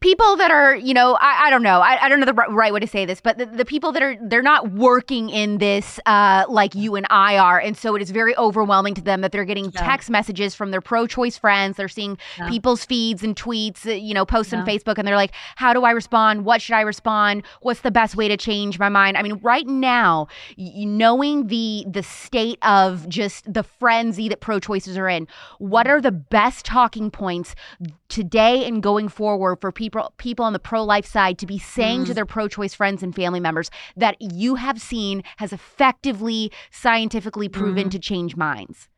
people 0.00 0.36
that 0.36 0.50
are, 0.50 0.74
you 0.74 0.94
know, 0.94 1.14
I, 1.20 1.46
I 1.46 1.50
don't 1.50 1.62
know, 1.62 1.80
I, 1.80 2.04
I 2.04 2.08
don't 2.08 2.20
know 2.20 2.26
the 2.26 2.32
right 2.32 2.72
way 2.72 2.80
to 2.80 2.86
say 2.86 3.04
this, 3.04 3.20
but 3.20 3.36
the, 3.36 3.44
the 3.44 3.66
people 3.66 3.92
that 3.92 4.02
are, 4.02 4.16
they're 4.22 4.40
not 4.40 4.72
working 4.72 5.28
in 5.28 5.58
this 5.58 6.00
uh, 6.06 6.44
like 6.48 6.74
you 6.74 6.96
and 6.96 7.06
I 7.10 7.36
are. 7.36 7.60
And 7.60 7.76
so 7.76 7.94
it 7.96 8.02
is 8.02 8.10
very 8.10 8.34
overwhelming 8.38 8.94
to 8.94 9.02
them 9.02 9.20
that 9.20 9.30
they're 9.30 9.44
getting 9.44 9.66
yeah. 9.66 9.82
text 9.82 10.08
messages 10.08 10.54
from 10.54 10.70
their 10.70 10.80
pro 10.80 11.06
choice 11.06 11.36
friends. 11.36 11.76
They're 11.76 11.88
seeing 11.88 12.16
yeah. 12.38 12.48
people's 12.48 12.84
feeds 12.84 13.22
and 13.22 13.36
tweets, 13.36 13.86
uh, 13.86 13.90
you 13.90 14.14
know, 14.14 14.24
posts 14.24 14.54
yeah. 14.54 14.60
on 14.60 14.66
Facebook, 14.66 14.96
and 14.96 15.06
they're 15.06 15.16
like, 15.16 15.32
how 15.56 15.74
do 15.74 15.84
I 15.84 15.90
respond? 15.90 16.46
What 16.46 16.62
should 16.62 16.76
I 16.76 16.80
respond? 16.80 17.42
What's 17.60 17.80
the 17.80 17.90
best 17.90 18.16
way 18.16 18.26
to 18.28 18.38
change 18.38 18.78
my 18.78 18.88
mind? 18.88 19.18
I 19.18 19.22
mean, 19.22 19.38
right 19.42 19.66
now, 19.66 20.28
knowing 20.56 21.48
the 21.48 21.84
the 21.86 22.02
state 22.02 22.58
of 22.62 23.06
just 23.08 23.52
the 23.52 23.62
frenzy 23.62 24.30
that 24.30 24.40
pro 24.40 24.60
choices 24.60 24.96
are 24.96 25.08
in, 25.08 25.28
what 25.58 25.86
are 25.86 26.00
the 26.00 26.12
best 26.12 26.64
talking 26.64 27.10
points 27.10 27.54
today 28.08 28.66
and 28.66 28.82
going 28.82 29.08
forward 29.08 29.60
for 29.60 29.70
people 29.70 29.89
people 30.16 30.44
on 30.44 30.52
the 30.52 30.58
pro 30.58 30.82
life 30.84 31.06
side 31.06 31.38
to 31.38 31.46
be 31.46 31.58
saying 31.58 32.02
mm. 32.02 32.06
to 32.06 32.14
their 32.14 32.26
pro 32.26 32.48
choice 32.48 32.74
friends 32.74 33.02
and 33.02 33.14
family 33.14 33.40
members 33.40 33.70
that 33.96 34.16
you 34.20 34.56
have 34.56 34.80
seen 34.80 35.22
has 35.36 35.52
effectively 35.52 36.50
scientifically 36.70 37.48
proven 37.48 37.88
mm. 37.88 37.90
to 37.90 37.98
change 37.98 38.36
minds? 38.36 38.88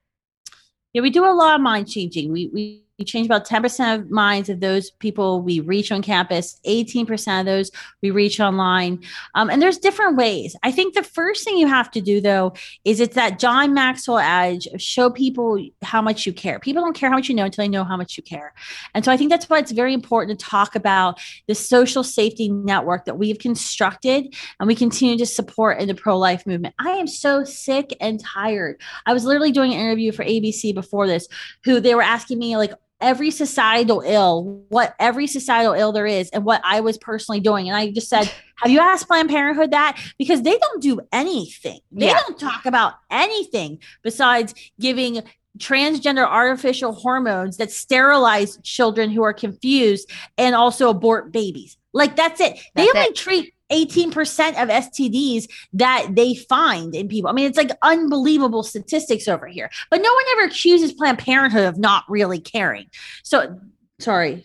Yeah, 0.93 1.03
we 1.03 1.11
do 1.11 1.25
a 1.25 1.33
lot 1.33 1.55
of 1.55 1.61
mind 1.61 1.89
changing. 1.89 2.33
We 2.33 2.51
we 2.53 2.85
we 3.03 3.05
change 3.05 3.27
about 3.27 3.45
10% 3.45 3.97
of 3.97 4.11
minds 4.13 4.49
of 4.49 4.61
those 4.61 4.93
people 4.93 5.43
we 5.43 5.59
reach 5.59 5.91
on 5.91 6.03
campus, 6.03 6.61
18% 6.65 7.41
of 7.41 7.47
those 7.47 7.73
we 8.01 8.13
reach 8.13 8.39
online. 8.39 9.03
Um, 9.35 9.51
and 9.51 9.61
there's 9.61 9.79
different 9.79 10.17
ways. 10.17 10.55
I 10.63 10.71
think 10.71 10.95
the 10.95 11.03
first 11.03 11.43
thing 11.43 11.59
you 11.59 11.67
have 11.67 11.91
to 11.91 12.01
do, 12.01 12.21
though, 12.21 12.53
is 12.85 13.01
it's 13.01 13.17
that 13.17 13.41
John 13.41 13.75
Maxwell 13.75 14.19
adage 14.19 14.69
of 14.69 14.81
show 14.81 15.11
people 15.11 15.59
how 15.83 16.01
much 16.01 16.27
you 16.27 16.33
care. 16.33 16.61
People 16.61 16.85
don't 16.85 16.95
care 16.95 17.11
how 17.11 17.17
much 17.17 17.29
you 17.29 17.35
know 17.35 17.47
until 17.47 17.65
they 17.65 17.69
know 17.69 17.83
how 17.83 17.97
much 17.97 18.17
you 18.17 18.23
care. 18.23 18.55
And 18.95 19.05
so 19.05 19.11
I 19.11 19.17
think 19.17 19.31
that's 19.31 19.51
why 19.51 19.59
it's 19.59 19.73
very 19.73 19.95
important 19.95 20.39
to 20.39 20.47
talk 20.47 20.77
about 20.77 21.21
the 21.49 21.57
social 21.57 22.05
safety 22.05 22.51
network 22.51 23.05
that 23.07 23.19
we've 23.19 23.41
constructed 23.41 24.33
and 24.61 24.69
we 24.69 24.77
continue 24.77 25.19
to 25.19 25.27
support 25.27 25.81
in 25.81 25.89
the 25.89 25.95
pro 25.97 26.17
life 26.17 26.47
movement. 26.47 26.77
I 26.79 26.91
am 26.91 27.09
so 27.09 27.43
sick 27.43 27.97
and 28.01 28.21
tired. 28.21 28.81
I 29.07 29.13
was 29.13 29.25
literally 29.25 29.51
doing 29.51 29.75
an 29.75 29.81
interview 29.81 30.13
for 30.13 30.25
ABC 30.25 30.73
before 30.73 31.09
this, 31.09 31.27
who 31.65 31.81
they 31.81 31.97
were 31.97 32.03
asking 32.03 32.39
me, 32.39 32.57
like, 32.57 32.73
every 33.03 33.31
societal 33.31 34.03
ill, 34.07 34.65
what 34.69 34.95
every 34.99 35.27
societal 35.27 35.75
ill 35.75 35.93
there 35.93 36.07
is, 36.07 36.31
and 36.31 36.45
what 36.45 36.61
I 36.65 36.81
was 36.81 36.97
personally 36.97 37.41
doing. 37.41 37.69
And 37.69 37.77
I 37.77 37.91
just 37.91 38.09
said, 38.09 38.31
Have 38.63 38.71
you 38.71 38.79
asked 38.79 39.09
Planned 39.09 39.29
Parenthood 39.29 39.73
that? 39.73 40.01
Because 40.19 40.43
they 40.43 40.57
don't 40.57 40.81
do 40.81 41.01
anything. 41.13 41.81
They 41.91 42.07
yeah. 42.07 42.21
don't 42.21 42.39
talk 42.39 42.65
about 42.65 42.95
anything 43.11 43.81
besides 44.03 44.55
giving 44.79 45.21
transgender 45.59 46.27
artificial 46.27 46.93
hormones 46.93 47.57
that 47.57 47.73
sterilize 47.73 48.59
children 48.63 49.11
who 49.11 49.23
are 49.23 49.35
confused 49.35 50.11
and 50.39 50.55
also 50.55 50.89
abort 50.89 51.33
babies. 51.33 51.77
Like 51.93 52.17
that's 52.17 52.41
it. 52.41 52.59
That's 52.75 52.93
they 52.93 52.99
only 52.99 53.11
it. 53.11 53.17
treat 53.17 53.55
18% 53.73 54.63
of 54.63 54.69
STDs 54.69 55.49
that 55.73 56.09
they 56.13 56.35
find 56.35 56.95
in 56.95 57.09
people. 57.09 57.31
I 57.31 57.33
mean, 57.33 57.47
it's 57.47 57.57
like 57.57 57.71
unbelievable 57.83 58.63
statistics 58.63 59.27
over 59.27 59.47
here. 59.47 59.71
But 59.91 60.03
no 60.03 60.13
one 60.13 60.25
ever 60.33 60.49
accuses 60.49 60.93
Planned 60.93 61.19
Parenthood 61.19 61.65
of 61.65 61.79
not 61.79 62.05
really 62.09 62.39
caring. 62.39 62.87
So, 63.23 63.59
sorry, 63.99 64.45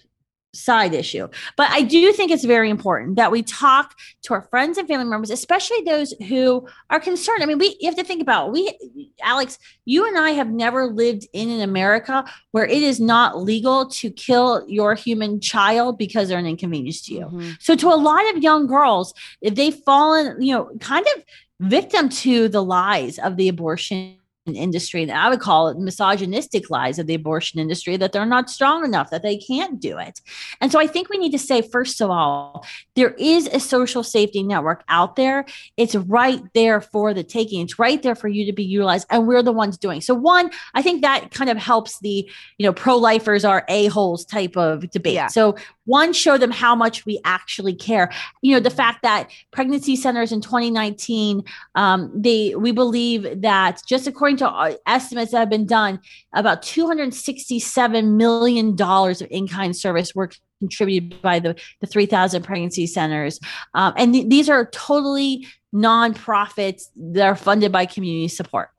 side 0.58 0.94
issue. 0.94 1.28
But 1.56 1.70
I 1.72 1.82
do 1.82 2.12
think 2.12 2.32
it's 2.32 2.44
very 2.44 2.70
important 2.70 3.16
that 3.16 3.32
we 3.32 3.44
talk 3.44 3.96
to 4.24 4.34
our 4.34 4.42
friends 4.42 4.78
and 4.78 4.88
family 4.88 5.06
members, 5.06 5.30
especially 5.30 5.82
those 5.82 6.14
who 6.28 6.68
are 6.90 7.00
concerned. 7.00 7.44
I 7.44 7.46
mean, 7.46 7.58
we 7.58 7.78
you 7.80 7.88
have 7.88 7.98
to 7.98 8.04
think 8.04 8.22
about 8.22 8.52
we 8.52 8.78
Alex, 9.22 9.60
you 9.86 10.08
and 10.08 10.18
I 10.18 10.32
have 10.32 10.50
never 10.50 10.88
lived 10.88 11.28
in 11.34 11.50
an 11.50 11.62
America 11.62 12.26
where 12.52 12.66
it 12.66 12.84
is 12.84 13.00
not 13.00 13.42
legal 13.42 13.88
to 13.88 14.10
kill 14.10 14.66
your 14.68 14.96
human 14.96 15.40
child 15.40 15.98
because 15.98 16.30
they're 16.30 16.40
an 16.40 16.46
inconvenience 16.46 17.02
to 17.04 17.14
you. 17.14 17.26
Mm-hmm. 17.26 17.52
So 17.60 17.76
to 17.76 17.88
a 17.88 17.96
lot 17.96 18.30
of 18.36 18.44
young 18.44 18.68
girls, 18.68 19.14
if 19.42 19.56
they've 19.56 19.76
fallen, 19.76 20.42
you 20.42 20.54
know, 20.54 20.70
kind 20.80 21.06
of 21.16 21.24
victim 21.60 22.10
to 22.10 22.48
the 22.50 22.64
lies 22.64 23.18
of 23.20 23.38
the 23.38 23.48
abortion 23.48 24.18
industry 24.56 25.02
and 25.02 25.12
i 25.12 25.30
would 25.30 25.40
call 25.40 25.68
it 25.68 25.78
misogynistic 25.78 26.70
lies 26.70 27.00
of 27.00 27.08
the 27.08 27.14
abortion 27.14 27.60
industry 27.60 27.98
that 27.98 28.12
they're 28.12 28.26
not 28.26 28.50
strong 28.50 28.86
enough 28.86 29.10
that 29.10 29.24
they 29.24 29.38
can't 29.38 29.80
do 29.80 29.98
it. 29.98 30.22
And 30.62 30.72
so 30.72 30.80
i 30.80 30.88
think 30.88 31.10
we 31.10 31.18
need 31.18 31.32
to 31.32 31.40
say 31.40 31.62
first 31.62 32.02
of 32.02 32.10
all 32.10 32.66
there 32.96 33.14
is 33.14 33.48
a 33.48 33.60
social 33.60 34.04
safety 34.04 34.44
network 34.44 34.84
out 34.90 35.16
there. 35.16 35.46
It's 35.76 35.96
right 35.96 36.42
there 36.54 36.82
for 36.82 37.14
the 37.14 37.24
taking. 37.24 37.62
It's 37.62 37.80
right 37.80 38.02
there 38.02 38.16
for 38.16 38.28
you 38.28 38.46
to 38.46 38.54
be 38.54 38.64
utilized 38.64 39.08
and 39.10 39.28
we're 39.28 39.44
the 39.44 39.52
ones 39.52 39.78
doing 39.78 40.02
so 40.02 40.14
one 40.14 40.50
i 40.74 40.82
think 40.82 41.02
that 41.02 41.32
kind 41.32 41.50
of 41.50 41.58
helps 41.58 42.00
the 42.00 42.30
you 42.58 42.66
know 42.66 42.74
pro-lifers 42.74 43.46
are 43.46 43.66
a-holes 43.68 44.26
type 44.26 44.58
of 44.58 44.90
debate. 44.92 45.14
Yeah. 45.14 45.28
so 45.28 45.56
one 45.88 46.14
show 46.14 46.38
them 46.38 46.52
how 46.52 46.76
much 46.76 47.06
we 47.06 47.20
actually 47.26 47.74
care. 47.74 48.12
You 48.42 48.54
know 48.54 48.60
the 48.60 48.70
fact 48.70 49.02
that 49.02 49.32
pregnancy 49.52 49.96
centers 49.96 50.32
in 50.32 50.42
2019 50.42 51.44
um, 51.76 52.12
they 52.14 52.54
we 52.56 52.72
believe 52.72 53.42
that 53.42 53.82
just 53.88 54.06
according 54.06 54.38
to 54.38 54.50
uh, 54.50 54.76
estimates 54.86 55.32
that 55.32 55.40
have 55.40 55.50
been 55.50 55.66
done 55.66 56.00
about 56.34 56.62
267 56.62 58.18
million 58.18 58.76
dollars 58.76 59.22
of 59.22 59.28
in-kind 59.32 59.76
service 59.76 60.14
were 60.14 60.30
contributed 60.60 61.22
by 61.22 61.40
the, 61.40 61.56
the 61.82 61.88
3000 61.88 62.44
pregnancy 62.44 62.88
centers. 62.88 63.40
Um, 63.74 63.94
and 63.96 64.14
th- 64.14 64.28
these 64.28 64.50
are 64.50 64.66
totally 64.72 65.48
nonprofits 65.74 66.86
that 66.96 67.26
are 67.26 67.36
funded 67.36 67.72
by 67.72 67.86
community 67.86 68.28
support 68.28 68.70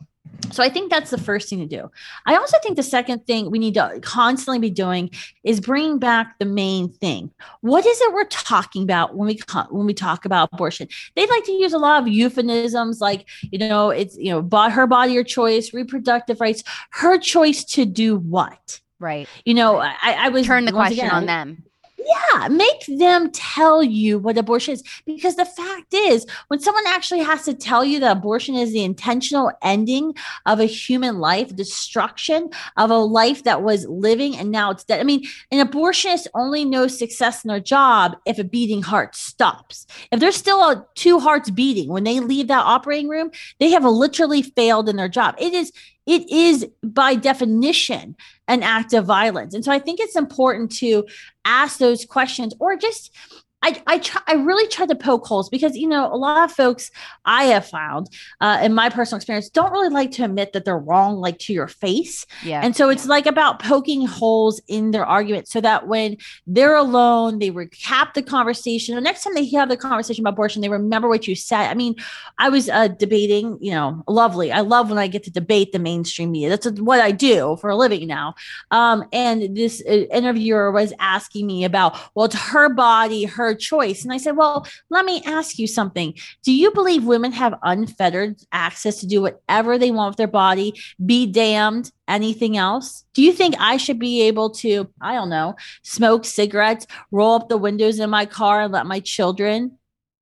So 0.50 0.62
I 0.62 0.68
think 0.68 0.90
that's 0.90 1.10
the 1.10 1.18
first 1.18 1.48
thing 1.48 1.58
to 1.60 1.66
do. 1.66 1.90
I 2.26 2.36
also 2.36 2.56
think 2.62 2.76
the 2.76 2.82
second 2.82 3.26
thing 3.26 3.50
we 3.50 3.58
need 3.58 3.74
to 3.74 3.98
constantly 4.02 4.58
be 4.58 4.70
doing 4.70 5.10
is 5.44 5.60
bringing 5.60 5.98
back 5.98 6.38
the 6.38 6.44
main 6.46 6.88
thing. 6.88 7.30
What 7.60 7.84
is 7.84 8.00
it 8.00 8.12
we're 8.12 8.24
talking 8.24 8.82
about 8.82 9.16
when 9.16 9.28
we 9.28 9.40
when 9.70 9.86
we 9.86 9.94
talk 9.94 10.24
about 10.24 10.48
abortion? 10.52 10.88
They 11.16 11.26
like 11.26 11.44
to 11.44 11.52
use 11.52 11.72
a 11.72 11.78
lot 11.78 12.02
of 12.02 12.08
euphemisms 12.08 13.00
like, 13.00 13.28
you 13.42 13.58
know, 13.58 13.90
it's, 13.90 14.16
you 14.16 14.30
know, 14.30 14.70
her 14.70 14.86
body 14.86 15.16
or 15.16 15.24
choice, 15.24 15.74
reproductive 15.74 16.40
rights, 16.40 16.64
her 16.90 17.18
choice 17.18 17.64
to 17.64 17.84
do 17.84 18.16
what? 18.16 18.80
Right. 19.00 19.28
You 19.44 19.54
know, 19.54 19.76
I, 19.76 19.96
I 20.02 20.28
was 20.30 20.46
turn 20.46 20.64
the 20.64 20.72
question 20.72 21.06
again, 21.06 21.14
on 21.14 21.26
them 21.26 21.62
yeah, 22.08 22.48
make 22.48 22.86
them 22.86 23.30
tell 23.32 23.82
you 23.82 24.18
what 24.18 24.38
abortion 24.38 24.74
is. 24.74 24.82
Because 25.04 25.36
the 25.36 25.44
fact 25.44 25.92
is, 25.92 26.26
when 26.48 26.58
someone 26.58 26.84
actually 26.86 27.20
has 27.20 27.44
to 27.44 27.54
tell 27.54 27.84
you 27.84 28.00
that 28.00 28.16
abortion 28.16 28.54
is 28.54 28.72
the 28.72 28.84
intentional 28.84 29.52
ending 29.62 30.14
of 30.46 30.58
a 30.58 30.64
human 30.64 31.18
life, 31.18 31.54
destruction 31.54 32.48
of 32.76 32.90
a 32.90 32.96
life 32.96 33.44
that 33.44 33.62
was 33.62 33.86
living 33.86 34.36
and 34.36 34.50
now 34.50 34.70
it's 34.70 34.84
dead. 34.84 35.00
I 35.00 35.04
mean, 35.04 35.24
an 35.50 35.66
abortionist 35.66 36.26
only 36.34 36.64
knows 36.64 36.98
success 36.98 37.44
in 37.44 37.48
their 37.48 37.60
job 37.60 38.16
if 38.24 38.38
a 38.38 38.44
beating 38.44 38.82
heart 38.82 39.14
stops. 39.14 39.86
If 40.10 40.20
there's 40.20 40.36
still 40.36 40.60
a, 40.62 40.86
two 40.94 41.18
hearts 41.18 41.50
beating 41.50 41.90
when 41.90 42.04
they 42.04 42.20
leave 42.20 42.48
that 42.48 42.64
operating 42.64 43.08
room, 43.08 43.30
they 43.60 43.70
have 43.70 43.84
literally 43.84 44.42
failed 44.42 44.88
in 44.88 44.96
their 44.96 45.08
job. 45.08 45.34
It 45.38 45.52
is 45.52 45.72
it 46.08 46.28
is 46.30 46.66
by 46.82 47.14
definition 47.14 48.16
an 48.48 48.62
act 48.62 48.94
of 48.94 49.04
violence. 49.04 49.54
And 49.54 49.64
so 49.64 49.70
I 49.70 49.78
think 49.78 50.00
it's 50.00 50.16
important 50.16 50.72
to 50.76 51.06
ask 51.44 51.78
those 51.78 52.04
questions 52.06 52.54
or 52.58 52.76
just 52.76 53.14
I 53.62 53.82
I 53.86 53.98
try, 53.98 54.22
I 54.26 54.34
really 54.34 54.68
try 54.68 54.86
to 54.86 54.94
poke 54.94 55.26
holes 55.26 55.48
because 55.48 55.76
you 55.76 55.88
know 55.88 56.12
a 56.12 56.16
lot 56.16 56.44
of 56.44 56.52
folks 56.54 56.90
I 57.24 57.44
have 57.44 57.66
found 57.66 58.08
uh, 58.40 58.60
in 58.62 58.72
my 58.72 58.88
personal 58.88 59.16
experience 59.16 59.48
don't 59.50 59.72
really 59.72 59.88
like 59.88 60.12
to 60.12 60.24
admit 60.24 60.52
that 60.52 60.64
they're 60.64 60.78
wrong 60.78 61.16
like 61.16 61.38
to 61.40 61.52
your 61.52 61.66
face. 61.66 62.24
Yeah. 62.44 62.60
And 62.62 62.76
so 62.76 62.88
it's 62.88 63.06
like 63.06 63.26
about 63.26 63.60
poking 63.60 64.06
holes 64.06 64.60
in 64.68 64.92
their 64.92 65.04
argument 65.04 65.48
so 65.48 65.60
that 65.60 65.88
when 65.88 66.16
they're 66.46 66.76
alone, 66.76 67.40
they 67.40 67.50
recap 67.50 68.14
the 68.14 68.22
conversation. 68.22 68.94
The 68.94 69.00
next 69.00 69.24
time 69.24 69.34
they 69.34 69.46
have 69.50 69.68
the 69.68 69.76
conversation 69.76 70.22
about 70.22 70.34
abortion, 70.34 70.62
they 70.62 70.68
remember 70.68 71.08
what 71.08 71.26
you 71.26 71.34
said. 71.34 71.68
I 71.68 71.74
mean, 71.74 71.96
I 72.38 72.48
was 72.48 72.68
uh, 72.68 72.88
debating. 72.88 73.58
You 73.60 73.72
know, 73.72 74.04
lovely. 74.06 74.52
I 74.52 74.60
love 74.60 74.88
when 74.88 74.98
I 74.98 75.08
get 75.08 75.24
to 75.24 75.30
debate 75.30 75.72
the 75.72 75.78
mainstream 75.78 76.30
media. 76.30 76.48
That's 76.48 76.80
what 76.80 77.00
I 77.00 77.10
do 77.10 77.56
for 77.60 77.70
a 77.70 77.76
living 77.76 78.06
now. 78.06 78.34
Um, 78.70 79.04
and 79.12 79.56
this 79.56 79.82
uh, 79.88 79.92
interviewer 80.12 80.70
was 80.70 80.92
asking 81.00 81.46
me 81.46 81.64
about 81.64 81.98
well, 82.14 82.26
it's 82.26 82.36
her 82.36 82.68
body, 82.68 83.24
her 83.24 83.47
her 83.48 83.54
choice. 83.54 84.04
And 84.04 84.12
I 84.12 84.18
said, 84.18 84.36
Well, 84.36 84.66
let 84.90 85.04
me 85.04 85.22
ask 85.24 85.58
you 85.58 85.66
something. 85.66 86.14
Do 86.42 86.52
you 86.52 86.70
believe 86.70 87.04
women 87.04 87.32
have 87.32 87.58
unfettered 87.62 88.36
access 88.52 89.00
to 89.00 89.06
do 89.06 89.22
whatever 89.22 89.78
they 89.78 89.90
want 89.90 90.10
with 90.10 90.18
their 90.18 90.26
body, 90.26 90.74
be 91.04 91.26
damned, 91.26 91.90
anything 92.06 92.56
else? 92.56 93.04
Do 93.14 93.22
you 93.22 93.32
think 93.32 93.54
I 93.58 93.76
should 93.76 93.98
be 93.98 94.22
able 94.22 94.50
to, 94.50 94.88
I 95.00 95.14
don't 95.14 95.30
know, 95.30 95.56
smoke 95.82 96.24
cigarettes, 96.24 96.86
roll 97.10 97.34
up 97.34 97.48
the 97.48 97.56
windows 97.56 97.98
in 97.98 98.10
my 98.10 98.26
car, 98.26 98.62
and 98.62 98.72
let 98.72 98.86
my 98.86 99.00
children 99.00 99.78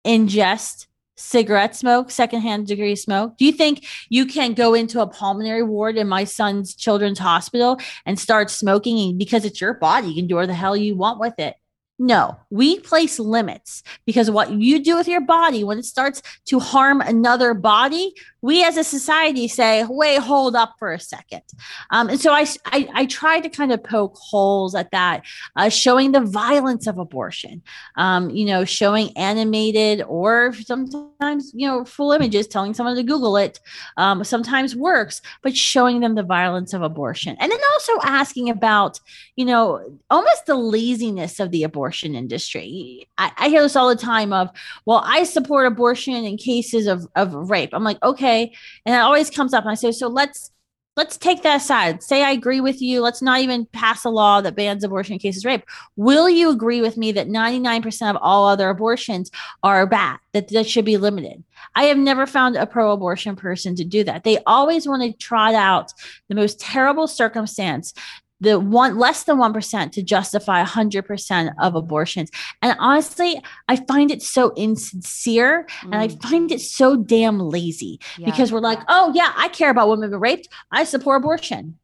ingest 0.06 0.86
cigarette 1.16 1.74
smoke, 1.74 2.10
secondhand 2.10 2.66
degree 2.66 2.96
smoke? 2.96 3.36
Do 3.38 3.44
you 3.44 3.52
think 3.52 3.86
you 4.08 4.26
can 4.26 4.54
go 4.54 4.74
into 4.74 5.00
a 5.00 5.06
pulmonary 5.06 5.62
ward 5.62 5.96
in 5.96 6.08
my 6.08 6.24
son's 6.24 6.74
children's 6.74 7.18
hospital 7.18 7.80
and 8.04 8.18
start 8.18 8.50
smoking 8.50 9.18
because 9.18 9.44
it's 9.44 9.60
your 9.60 9.74
body? 9.74 10.08
You 10.08 10.14
can 10.14 10.26
do 10.26 10.36
whatever 10.36 10.48
the 10.48 10.54
hell 10.54 10.76
you 10.76 10.94
want 10.96 11.18
with 11.18 11.38
it. 11.38 11.56
No, 11.98 12.36
we 12.50 12.78
place 12.80 13.18
limits 13.18 13.82
because 14.04 14.30
what 14.30 14.52
you 14.52 14.78
do 14.78 14.96
with 14.96 15.08
your 15.08 15.22
body 15.22 15.64
when 15.64 15.78
it 15.78 15.86
starts 15.86 16.20
to 16.46 16.60
harm 16.60 17.00
another 17.00 17.54
body, 17.54 18.12
we 18.46 18.62
as 18.62 18.76
a 18.76 18.84
society 18.84 19.48
say, 19.48 19.84
wait, 19.88 20.20
hold 20.20 20.54
up 20.54 20.76
for 20.78 20.92
a 20.92 21.00
second. 21.00 21.42
Um, 21.90 22.08
and 22.08 22.20
so 22.20 22.32
I, 22.32 22.46
I, 22.66 22.88
I, 22.94 23.06
try 23.06 23.40
to 23.40 23.48
kind 23.48 23.72
of 23.72 23.82
poke 23.82 24.14
holes 24.16 24.76
at 24.76 24.92
that, 24.92 25.24
uh, 25.56 25.68
showing 25.68 26.12
the 26.12 26.20
violence 26.20 26.86
of 26.86 26.96
abortion, 26.96 27.60
um, 27.96 28.30
you 28.30 28.46
know, 28.46 28.64
showing 28.64 29.10
animated 29.16 30.02
or 30.06 30.52
sometimes, 30.52 31.50
you 31.54 31.66
know, 31.66 31.84
full 31.84 32.12
images, 32.12 32.46
telling 32.46 32.72
someone 32.72 32.94
to 32.94 33.02
Google 33.02 33.36
it 33.36 33.58
um, 33.96 34.22
sometimes 34.22 34.76
works, 34.76 35.20
but 35.42 35.56
showing 35.56 35.98
them 35.98 36.14
the 36.14 36.22
violence 36.22 36.72
of 36.72 36.82
abortion. 36.82 37.36
And 37.40 37.50
then 37.50 37.60
also 37.74 37.94
asking 38.04 38.48
about, 38.48 39.00
you 39.34 39.44
know, 39.44 39.84
almost 40.08 40.46
the 40.46 40.54
laziness 40.54 41.40
of 41.40 41.50
the 41.50 41.64
abortion 41.64 42.14
industry. 42.14 43.08
I, 43.18 43.32
I, 43.36 43.48
hear 43.48 43.62
this 43.62 43.74
all 43.74 43.88
the 43.88 43.96
time 43.96 44.32
of, 44.32 44.50
well, 44.84 45.02
I 45.04 45.24
support 45.24 45.66
abortion 45.66 46.14
in 46.14 46.36
cases 46.36 46.86
of, 46.86 47.08
of 47.16 47.34
rape. 47.50 47.70
I'm 47.72 47.82
like, 47.82 48.00
okay. 48.04 48.35
And 48.84 48.94
it 48.94 48.98
always 48.98 49.30
comes 49.30 49.54
up 49.54 49.64
and 49.64 49.70
I 49.70 49.74
say, 49.74 49.92
so 49.92 50.08
let's 50.08 50.50
let's 50.96 51.18
take 51.18 51.42
that 51.42 51.60
aside. 51.60 52.02
Say 52.02 52.24
I 52.24 52.30
agree 52.30 52.60
with 52.60 52.80
you. 52.80 53.02
Let's 53.02 53.20
not 53.20 53.40
even 53.40 53.66
pass 53.66 54.04
a 54.04 54.08
law 54.08 54.40
that 54.40 54.56
bans 54.56 54.82
abortion 54.82 55.18
cases 55.18 55.44
rape. 55.44 55.62
Will 55.96 56.28
you 56.28 56.50
agree 56.50 56.80
with 56.80 56.96
me 56.96 57.12
that 57.12 57.28
99% 57.28 58.10
of 58.10 58.16
all 58.20 58.48
other 58.48 58.70
abortions 58.70 59.30
are 59.62 59.86
bad, 59.86 60.18
that 60.32 60.48
that 60.48 60.66
should 60.66 60.86
be 60.86 60.96
limited? 60.96 61.44
I 61.74 61.84
have 61.84 61.98
never 61.98 62.26
found 62.26 62.56
a 62.56 62.66
pro 62.66 62.92
abortion 62.92 63.36
person 63.36 63.76
to 63.76 63.84
do 63.84 64.04
that. 64.04 64.24
They 64.24 64.38
always 64.46 64.88
want 64.88 65.02
to 65.02 65.12
trot 65.12 65.54
out 65.54 65.92
the 66.28 66.34
most 66.34 66.58
terrible 66.58 67.06
circumstance 67.06 67.92
the 68.40 68.60
one 68.60 68.98
less 68.98 69.24
than 69.24 69.38
1% 69.38 69.92
to 69.92 70.02
justify 70.02 70.62
100% 70.62 71.54
of 71.58 71.74
abortions. 71.74 72.30
And 72.62 72.76
honestly 72.78 73.40
i 73.68 73.76
find 73.76 74.10
it 74.10 74.22
so 74.22 74.52
insincere 74.54 75.66
mm. 75.80 75.84
and 75.84 75.96
i 75.96 76.08
mm. 76.08 76.22
find 76.22 76.50
it 76.50 76.60
so 76.60 76.96
damn 76.96 77.38
lazy 77.38 78.00
yeah. 78.18 78.26
because 78.26 78.52
we're 78.52 78.60
like 78.60 78.80
oh 78.88 79.12
yeah 79.14 79.32
i 79.36 79.48
care 79.48 79.70
about 79.70 79.88
women 79.88 80.10
being 80.10 80.20
raped. 80.20 80.48
I 80.70 80.84
support 80.84 81.22
abortion. 81.22 81.78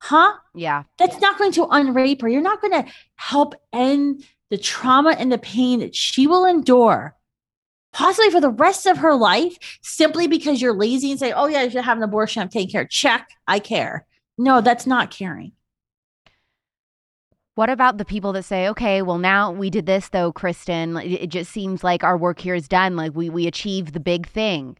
Huh? 0.00 0.32
Yeah. 0.54 0.82
That's 0.98 1.20
not 1.20 1.38
going 1.38 1.52
to 1.52 1.66
unrape 1.66 2.22
her. 2.22 2.28
You're 2.28 2.40
not 2.40 2.60
going 2.60 2.72
to 2.72 2.90
help 3.14 3.54
end 3.72 4.24
the 4.50 4.58
trauma 4.58 5.10
and 5.10 5.30
the 5.30 5.38
pain 5.38 5.80
that 5.80 5.94
she 5.94 6.26
will 6.26 6.44
endure 6.44 7.16
possibly 7.92 8.30
for 8.30 8.40
the 8.40 8.50
rest 8.50 8.86
of 8.86 8.98
her 8.98 9.14
life 9.14 9.56
simply 9.82 10.26
because 10.26 10.60
you're 10.60 10.74
lazy 10.74 11.10
and 11.10 11.20
say 11.20 11.32
oh 11.32 11.46
yeah 11.46 11.62
you 11.62 11.70
should 11.70 11.84
have 11.84 11.98
an 11.98 12.02
abortion 12.02 12.42
i'm 12.42 12.48
taking 12.48 12.70
care. 12.70 12.86
Check. 12.86 13.28
I 13.46 13.58
care. 13.58 14.06
No 14.38 14.60
that's 14.60 14.86
not 14.86 15.10
caring 15.10 15.52
what 17.54 17.68
about 17.68 17.98
the 17.98 18.04
people 18.04 18.32
that 18.32 18.44
say, 18.44 18.68
okay, 18.68 19.02
well, 19.02 19.18
now 19.18 19.52
we 19.52 19.68
did 19.68 19.86
this 19.86 20.08
though, 20.08 20.32
Kristan. 20.32 21.04
It 21.04 21.28
just 21.28 21.52
seems 21.52 21.84
like 21.84 22.02
our 22.02 22.16
work 22.16 22.40
here 22.40 22.54
is 22.54 22.68
done. 22.68 22.96
Like 22.96 23.14
we, 23.14 23.28
we 23.28 23.46
achieved 23.46 23.92
the 23.92 24.00
big 24.00 24.26
thing. 24.26 24.78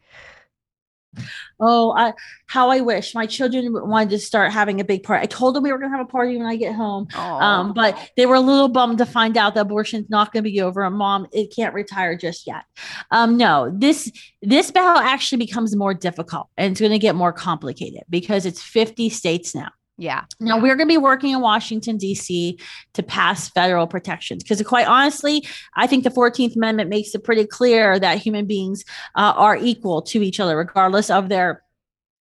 Oh, 1.59 1.93
I, 1.95 2.13
how 2.47 2.71
I 2.71 2.81
wish 2.81 3.13
my 3.13 3.27
children 3.27 3.71
wanted 3.71 4.09
to 4.11 4.19
start 4.19 4.51
having 4.51 4.81
a 4.81 4.83
big 4.83 5.03
party. 5.03 5.21
I 5.21 5.27
told 5.27 5.55
them 5.55 5.63
we 5.63 5.71
were 5.71 5.77
going 5.77 5.91
to 5.91 5.97
have 5.97 6.07
a 6.07 6.09
party 6.09 6.37
when 6.37 6.47
I 6.47 6.55
get 6.55 6.73
home, 6.73 7.07
um, 7.15 7.73
but 7.73 7.95
they 8.17 8.25
were 8.25 8.35
a 8.35 8.41
little 8.41 8.67
bummed 8.67 8.97
to 8.97 9.05
find 9.05 9.37
out 9.37 9.53
that 9.53 9.61
abortion's 9.61 10.09
not 10.09 10.33
going 10.33 10.43
to 10.43 10.49
be 10.49 10.61
over. 10.61 10.83
And 10.83 10.95
mom, 10.95 11.27
it 11.31 11.53
can't 11.55 11.75
retire 11.75 12.17
just 12.17 12.47
yet. 12.47 12.63
Um, 13.11 13.37
no, 13.37 13.71
this 13.77 14.11
this 14.41 14.71
battle 14.71 15.01
actually 15.01 15.37
becomes 15.37 15.75
more 15.75 15.93
difficult 15.93 16.49
and 16.57 16.71
it's 16.71 16.81
going 16.81 16.91
to 16.91 16.99
get 16.99 17.13
more 17.15 17.31
complicated 17.31 18.01
because 18.09 18.47
it's 18.47 18.61
50 18.61 19.09
states 19.09 19.53
now. 19.53 19.69
Yeah. 19.97 20.25
Now 20.39 20.57
we're 20.57 20.75
going 20.75 20.87
to 20.87 20.93
be 20.93 20.97
working 20.97 21.31
in 21.31 21.41
Washington, 21.41 21.97
D.C. 21.97 22.57
to 22.93 23.03
pass 23.03 23.49
federal 23.49 23.85
protections 23.85 24.43
because, 24.43 24.61
quite 24.63 24.87
honestly, 24.87 25.45
I 25.75 25.85
think 25.85 26.03
the 26.03 26.09
14th 26.09 26.55
Amendment 26.55 26.89
makes 26.89 27.13
it 27.13 27.23
pretty 27.23 27.45
clear 27.45 27.99
that 27.99 28.17
human 28.17 28.45
beings 28.45 28.83
uh, 29.15 29.33
are 29.35 29.55
equal 29.55 30.01
to 30.03 30.23
each 30.23 30.39
other, 30.39 30.57
regardless 30.57 31.11
of 31.11 31.29
their 31.29 31.62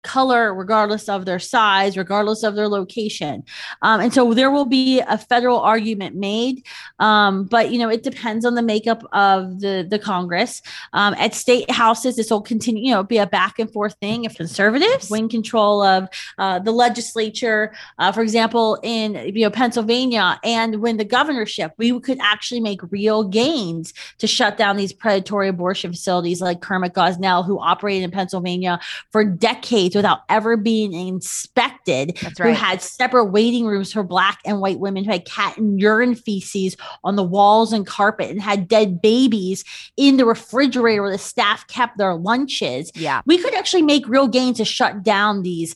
color, 0.03 0.53
regardless 0.53 1.09
of 1.09 1.25
their 1.25 1.39
size, 1.39 1.97
regardless 1.97 2.43
of 2.43 2.55
their 2.55 2.67
location. 2.67 3.43
Um, 3.81 3.99
and 3.99 4.13
so 4.13 4.33
there 4.33 4.51
will 4.51 4.65
be 4.65 5.01
a 5.01 5.17
federal 5.17 5.59
argument 5.59 6.15
made, 6.15 6.65
um, 6.99 7.45
but 7.45 7.71
you 7.71 7.79
know 7.79 7.89
it 7.89 8.03
depends 8.03 8.45
on 8.45 8.55
the 8.55 8.61
makeup 8.61 9.03
of 9.11 9.59
the 9.59 9.85
the 9.89 9.99
Congress. 9.99 10.61
Um, 10.93 11.13
at 11.15 11.33
state 11.33 11.69
houses, 11.69 12.15
this 12.15 12.31
will 12.31 12.41
continue, 12.41 12.83
you 12.83 12.91
know, 12.91 13.03
be 13.03 13.17
a 13.17 13.27
back 13.27 13.59
and 13.59 13.71
forth 13.71 13.95
thing. 14.01 14.25
If 14.25 14.35
conservatives 14.35 15.09
win 15.09 15.27
control 15.27 15.81
of 15.81 16.07
uh, 16.37 16.59
the 16.59 16.71
legislature, 16.71 17.73
uh, 17.97 18.11
for 18.11 18.21
example, 18.21 18.79
in 18.83 19.15
you 19.35 19.43
know 19.43 19.49
Pennsylvania, 19.49 20.39
and 20.43 20.81
win 20.81 20.97
the 20.97 21.05
governorship, 21.05 21.73
we 21.77 21.99
could 21.99 22.19
actually 22.21 22.61
make 22.61 22.79
real 22.91 23.23
gains 23.23 23.93
to 24.19 24.27
shut 24.27 24.57
down 24.57 24.77
these 24.77 24.93
predatory 24.93 25.49
abortion 25.49 25.91
facilities 25.91 26.41
like 26.41 26.61
Kermit 26.61 26.93
Gosnell, 26.93 27.45
who 27.45 27.59
operated 27.59 28.03
in 28.03 28.11
Pennsylvania 28.11 28.79
for 29.11 29.23
decades 29.23 29.88
decades 29.89 29.95
without 29.95 30.21
ever 30.29 30.57
being 30.57 30.93
inspected. 30.93 32.17
That's 32.21 32.39
right. 32.39 32.49
Who 32.49 32.53
had 32.53 32.81
separate 32.81 33.25
waiting 33.25 33.65
rooms 33.65 33.91
for 33.91 34.03
black 34.03 34.39
and 34.45 34.59
white 34.61 34.79
women, 34.79 35.03
who 35.03 35.11
had 35.11 35.25
cat 35.25 35.57
and 35.57 35.79
urine 35.79 36.15
feces 36.15 36.75
on 37.03 37.15
the 37.15 37.23
walls 37.23 37.73
and 37.73 37.85
carpet, 37.85 38.29
and 38.29 38.41
had 38.41 38.67
dead 38.67 39.01
babies 39.01 39.63
in 39.97 40.17
the 40.17 40.25
refrigerator 40.25 41.01
where 41.01 41.11
the 41.11 41.17
staff 41.17 41.65
kept 41.67 41.97
their 41.97 42.15
lunches. 42.15 42.91
Yeah, 42.95 43.21
we 43.25 43.37
could 43.37 43.53
actually 43.55 43.83
make 43.83 44.07
real 44.07 44.27
gains 44.27 44.57
to 44.57 44.65
shut 44.65 45.03
down 45.03 45.43
these 45.43 45.75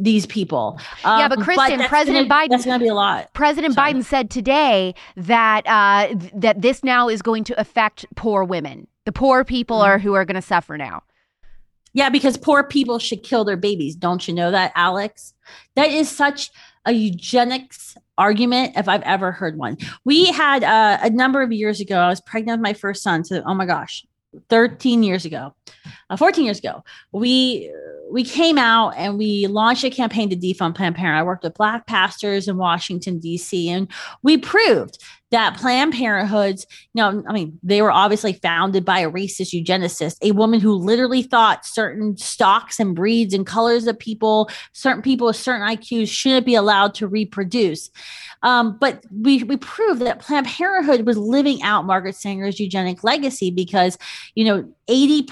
these 0.00 0.26
people. 0.26 0.78
Um, 1.04 1.20
yeah, 1.20 1.28
but 1.28 1.38
um, 1.38 1.44
Kristan, 1.44 1.78
but 1.78 1.88
President 1.88 2.28
gonna, 2.28 2.46
Biden, 2.46 2.50
that's 2.50 2.64
going 2.64 2.78
to 2.78 2.84
be 2.84 2.88
a 2.88 2.94
lot. 2.94 3.32
President 3.34 3.74
Sorry. 3.74 3.94
Biden 3.94 4.04
said 4.04 4.30
today 4.30 4.94
that 5.16 5.66
uh, 5.66 6.08
th- 6.08 6.32
that 6.34 6.62
this 6.62 6.82
now 6.82 7.08
is 7.08 7.22
going 7.22 7.44
to 7.44 7.60
affect 7.60 8.06
poor 8.16 8.44
women. 8.44 8.86
The 9.04 9.12
poor 9.12 9.44
people 9.44 9.78
mm-hmm. 9.78 9.90
are 9.90 9.98
who 9.98 10.14
are 10.14 10.24
going 10.24 10.36
to 10.36 10.42
suffer 10.42 10.76
now. 10.78 11.02
Yeah, 11.94 12.08
because 12.08 12.36
poor 12.36 12.64
people 12.64 12.98
should 12.98 13.22
kill 13.22 13.44
their 13.44 13.56
babies. 13.56 13.94
Don't 13.94 14.26
you 14.26 14.34
know 14.34 14.50
that, 14.50 14.72
Alex? 14.74 15.34
That 15.74 15.90
is 15.90 16.08
such 16.08 16.50
a 16.84 16.92
eugenics 16.92 17.96
argument 18.18 18.72
if 18.76 18.88
I've 18.88 19.02
ever 19.02 19.32
heard 19.32 19.56
one. 19.56 19.76
We 20.04 20.26
had 20.26 20.64
uh, 20.64 20.98
a 21.02 21.10
number 21.10 21.42
of 21.42 21.52
years 21.52 21.80
ago, 21.80 21.98
I 21.98 22.08
was 22.08 22.20
pregnant 22.20 22.58
with 22.58 22.62
my 22.62 22.72
first 22.72 23.02
son. 23.02 23.24
So, 23.24 23.42
oh 23.44 23.54
my 23.54 23.66
gosh, 23.66 24.04
13 24.48 25.02
years 25.02 25.24
ago, 25.24 25.54
uh, 26.10 26.16
14 26.16 26.44
years 26.44 26.58
ago, 26.58 26.84
we 27.12 27.72
we 28.10 28.24
came 28.24 28.58
out 28.58 28.90
and 28.90 29.16
we 29.16 29.46
launched 29.46 29.84
a 29.84 29.90
campaign 29.90 30.28
to 30.28 30.36
defund 30.36 30.74
Planned 30.74 30.94
Parenthood. 30.94 31.20
I 31.20 31.22
worked 31.22 31.44
with 31.44 31.54
black 31.54 31.86
pastors 31.86 32.46
in 32.46 32.58
Washington, 32.58 33.18
D.C., 33.18 33.70
and 33.70 33.88
we 34.22 34.36
proved 34.36 35.02
that 35.32 35.56
Planned 35.56 35.94
Parenthoods, 35.94 36.66
you 36.92 37.02
know, 37.02 37.24
I 37.26 37.32
mean, 37.32 37.58
they 37.62 37.80
were 37.80 37.90
obviously 37.90 38.34
founded 38.34 38.84
by 38.84 39.00
a 39.00 39.10
racist 39.10 39.58
eugenicist, 39.58 40.18
a 40.20 40.32
woman 40.32 40.60
who 40.60 40.74
literally 40.74 41.22
thought 41.22 41.64
certain 41.64 42.18
stocks 42.18 42.78
and 42.78 42.94
breeds 42.94 43.32
and 43.32 43.46
colors 43.46 43.86
of 43.86 43.98
people, 43.98 44.50
certain 44.72 45.00
people 45.00 45.26
with 45.26 45.36
certain 45.36 45.66
IQs 45.66 46.08
shouldn't 46.08 46.44
be 46.44 46.54
allowed 46.54 46.94
to 46.96 47.08
reproduce. 47.08 47.90
Um, 48.42 48.76
but 48.78 49.04
we 49.10 49.42
we 49.44 49.56
proved 49.56 50.02
that 50.02 50.18
Planned 50.18 50.46
Parenthood 50.46 51.06
was 51.06 51.16
living 51.16 51.62
out 51.62 51.86
Margaret 51.86 52.16
Sanger's 52.16 52.60
eugenic 52.60 53.02
legacy 53.02 53.50
because, 53.50 53.96
you 54.34 54.44
know, 54.44 54.68
80% 54.88 55.26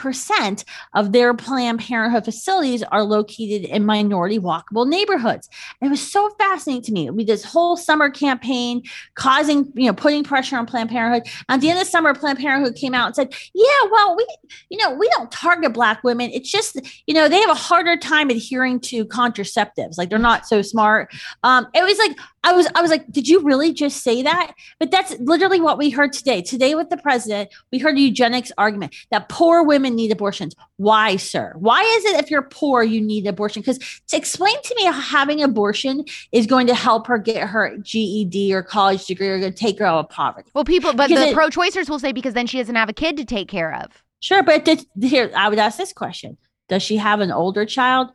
of 0.94 1.12
their 1.12 1.32
Planned 1.34 1.80
Parenthood 1.80 2.24
facilities 2.24 2.82
are 2.82 3.02
located 3.02 3.64
in 3.64 3.86
minority 3.86 4.38
walkable 4.38 4.86
neighborhoods. 4.86 5.48
And 5.80 5.88
it 5.88 5.90
was 5.90 6.12
so 6.12 6.30
fascinating 6.38 6.82
to 6.82 6.92
me. 6.92 7.10
We 7.10 7.24
this 7.24 7.44
whole 7.44 7.76
summer 7.76 8.10
campaign 8.10 8.82
causing, 9.14 9.72
you 9.74 9.86
know, 9.86 9.92
putting 9.92 10.24
pressure 10.24 10.56
on 10.56 10.66
Planned 10.66 10.90
Parenthood. 10.90 11.32
At 11.48 11.60
the 11.60 11.70
end 11.70 11.78
of 11.78 11.84
the 11.84 11.90
summer, 11.90 12.14
Planned 12.14 12.38
Parenthood 12.38 12.74
came 12.74 12.94
out 12.94 13.06
and 13.06 13.14
said, 13.14 13.34
yeah, 13.54 13.88
well, 13.90 14.16
we, 14.16 14.26
you 14.68 14.78
know, 14.78 14.92
we 14.92 15.08
don't 15.10 15.30
target 15.30 15.72
Black 15.72 16.02
women. 16.02 16.30
It's 16.32 16.50
just, 16.50 16.80
you 17.06 17.14
know, 17.14 17.28
they 17.28 17.40
have 17.40 17.50
a 17.50 17.54
harder 17.54 17.96
time 17.96 18.30
adhering 18.30 18.80
to 18.80 19.04
contraceptives. 19.04 19.96
Like 19.96 20.10
they're 20.10 20.18
not 20.18 20.46
so 20.46 20.60
smart. 20.62 21.12
Um, 21.44 21.68
it 21.74 21.82
was 21.82 21.98
like, 21.98 22.18
I 22.42 22.52
was, 22.52 22.66
I 22.74 22.80
was 22.80 22.90
like, 22.90 23.10
did 23.12 23.28
you 23.28 23.40
really 23.40 23.72
just 23.72 24.02
say 24.02 24.22
that? 24.22 24.52
But 24.78 24.90
that's 24.90 25.14
literally 25.20 25.60
what 25.60 25.78
we 25.78 25.90
heard 25.90 26.12
today. 26.12 26.40
Today 26.40 26.74
with 26.74 26.88
the 26.88 26.96
president, 26.96 27.50
we 27.70 27.78
heard 27.78 27.96
a 27.96 28.00
eugenics 28.00 28.50
argument 28.56 28.94
that 29.10 29.28
poor 29.28 29.62
women 29.62 29.94
need 29.94 30.09
abortions. 30.10 30.54
Why, 30.76 31.16
sir? 31.16 31.54
Why 31.56 31.82
is 31.82 32.04
it 32.06 32.20
if 32.20 32.30
you're 32.30 32.42
poor, 32.42 32.82
you 32.82 33.00
need 33.00 33.26
abortion? 33.26 33.62
Because 33.62 33.78
to 34.08 34.16
explain 34.16 34.60
to 34.62 34.74
me 34.76 34.84
how 34.84 34.92
having 34.92 35.42
abortion 35.42 36.04
is 36.32 36.46
going 36.46 36.66
to 36.66 36.74
help 36.74 37.06
her 37.06 37.18
get 37.18 37.48
her 37.48 37.76
GED 37.78 38.52
or 38.54 38.62
college 38.62 39.06
degree 39.06 39.28
or 39.28 39.38
going 39.38 39.52
to 39.52 39.58
take 39.58 39.78
her 39.78 39.84
out 39.84 39.98
of 39.98 40.08
poverty. 40.08 40.50
Well, 40.54 40.64
people, 40.64 40.92
but 40.92 41.08
because 41.08 41.28
the 41.28 41.34
pro 41.34 41.48
choicers 41.48 41.88
will 41.88 41.98
say 41.98 42.12
because 42.12 42.34
then 42.34 42.46
she 42.46 42.58
doesn't 42.58 42.74
have 42.74 42.88
a 42.88 42.94
kid 42.94 43.16
to 43.16 43.24
take 43.24 43.48
care 43.48 43.74
of. 43.74 44.02
Sure, 44.20 44.42
but 44.42 44.68
here, 45.00 45.30
I 45.34 45.48
would 45.48 45.58
ask 45.58 45.78
this 45.78 45.92
question 45.92 46.36
Does 46.68 46.82
she 46.82 46.96
have 46.96 47.20
an 47.20 47.32
older 47.32 47.64
child? 47.64 48.10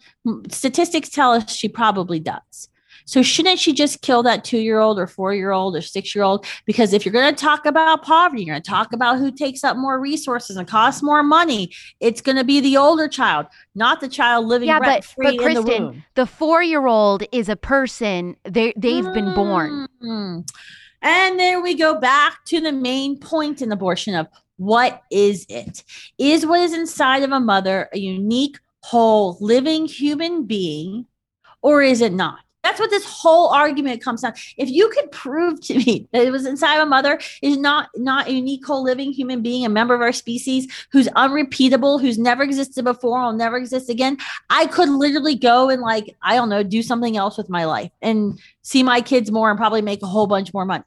Statistics 0.49 1.10
tell 1.10 1.31
us 1.34 1.51
she 1.51 1.67
probably 1.67 2.19
does. 2.19 2.69
So 3.05 3.21
shouldn't 3.21 3.59
she 3.59 3.71
just 3.71 4.01
kill 4.01 4.23
that 4.23 4.43
two 4.43 4.57
year 4.57 4.79
old 4.79 4.99
or 4.99 5.07
four 5.07 5.33
year 5.33 5.51
old 5.51 5.75
or 5.75 5.81
six 5.81 6.13
year 6.15 6.23
old? 6.23 6.45
Because 6.65 6.91
if 6.91 7.05
you're 7.05 7.13
going 7.13 7.33
to 7.33 7.39
talk 7.39 7.65
about 7.65 8.03
poverty, 8.03 8.43
you're 8.43 8.53
going 8.53 8.61
to 8.61 8.69
talk 8.69 8.93
about 8.93 9.19
who 9.19 9.31
takes 9.31 9.63
up 9.63 9.77
more 9.77 9.99
resources 9.99 10.57
and 10.57 10.67
costs 10.67 11.03
more 11.03 11.23
money. 11.23 11.71
It's 11.99 12.21
going 12.21 12.37
to 12.37 12.43
be 12.43 12.59
the 12.59 12.77
older 12.77 13.07
child, 13.07 13.45
not 13.75 14.01
the 14.01 14.09
child 14.09 14.47
living 14.47 14.67
yeah, 14.67 14.79
but, 14.79 15.05
but 15.17 15.35
Kristan, 15.35 15.65
the, 15.65 16.03
the 16.15 16.25
four 16.25 16.63
year 16.63 16.87
old 16.87 17.23
is 17.31 17.47
a 17.47 17.55
person. 17.55 18.35
They 18.43 18.73
they've 18.75 19.03
mm-hmm. 19.03 19.13
been 19.13 19.33
born. 19.35 19.87
Mm-hmm. 20.01 20.39
And 21.01 21.39
there 21.39 21.61
we 21.61 21.75
go 21.75 21.99
back 21.99 22.43
to 22.45 22.59
the 22.59 22.71
main 22.71 23.19
point 23.19 23.61
in 23.61 23.71
abortion 23.71 24.15
of 24.15 24.27
what 24.57 25.03
is 25.11 25.45
it? 25.49 25.83
Is 26.17 26.45
what 26.45 26.61
is 26.61 26.73
inside 26.73 27.21
of 27.21 27.31
a 27.31 27.39
mother 27.39 27.89
a 27.93 27.99
unique, 27.99 28.57
whole, 28.81 29.37
living 29.39 29.85
human 29.85 30.45
being, 30.45 31.05
or 31.61 31.83
is 31.83 32.01
it 32.01 32.13
not? 32.13 32.39
That's 32.65 32.80
what 32.80 32.89
this 32.89 33.06
whole 33.06 33.49
argument 33.49 34.01
comes 34.01 34.21
down. 34.21 34.34
If 34.58 34.71
you 34.71 34.89
could 34.89 35.12
prove 35.12 35.62
to 35.67 35.75
me 35.75 36.08
that 36.12 36.25
it 36.25 36.32
was 36.32 36.47
inside 36.47 36.78
of 36.78 36.82
a 36.82 36.86
mother 36.88 37.19
is 37.43 37.58
not 37.58 37.89
not 37.95 38.28
a 38.28 38.32
unique 38.32 38.65
whole 38.65 38.84
living 38.84 39.12
human 39.12 39.43
being, 39.43 39.63
a 39.63 39.69
member 39.69 39.93
of 39.93 40.01
our 40.01 40.12
species 40.12 40.65
who's 40.91 41.08
unrepeatable, 41.10 41.99
who's 41.99 42.17
never 42.17 42.41
existed 42.41 42.84
before, 42.84 43.21
will 43.21 43.34
never 43.34 43.56
exist 43.56 43.88
again, 43.88 44.17
I 44.49 44.65
could 44.65 44.89
literally 44.89 45.36
go 45.36 45.69
and 45.69 45.84
like 45.84 46.17
I 46.23 46.34
don't 46.34 46.49
know, 46.49 46.63
do 46.63 46.82
something 46.82 47.15
else 47.15 47.38
with 47.38 47.49
my 47.49 47.65
life 47.65 47.91
and 48.01 48.39
see 48.63 48.82
my 48.82 48.99
kids 48.99 49.30
more 49.30 49.51
and 49.51 49.60
probably 49.60 49.84
make 49.84 50.01
a 50.01 50.08
whole 50.08 50.25
bunch 50.25 50.51
more 50.51 50.65
money. 50.65 50.86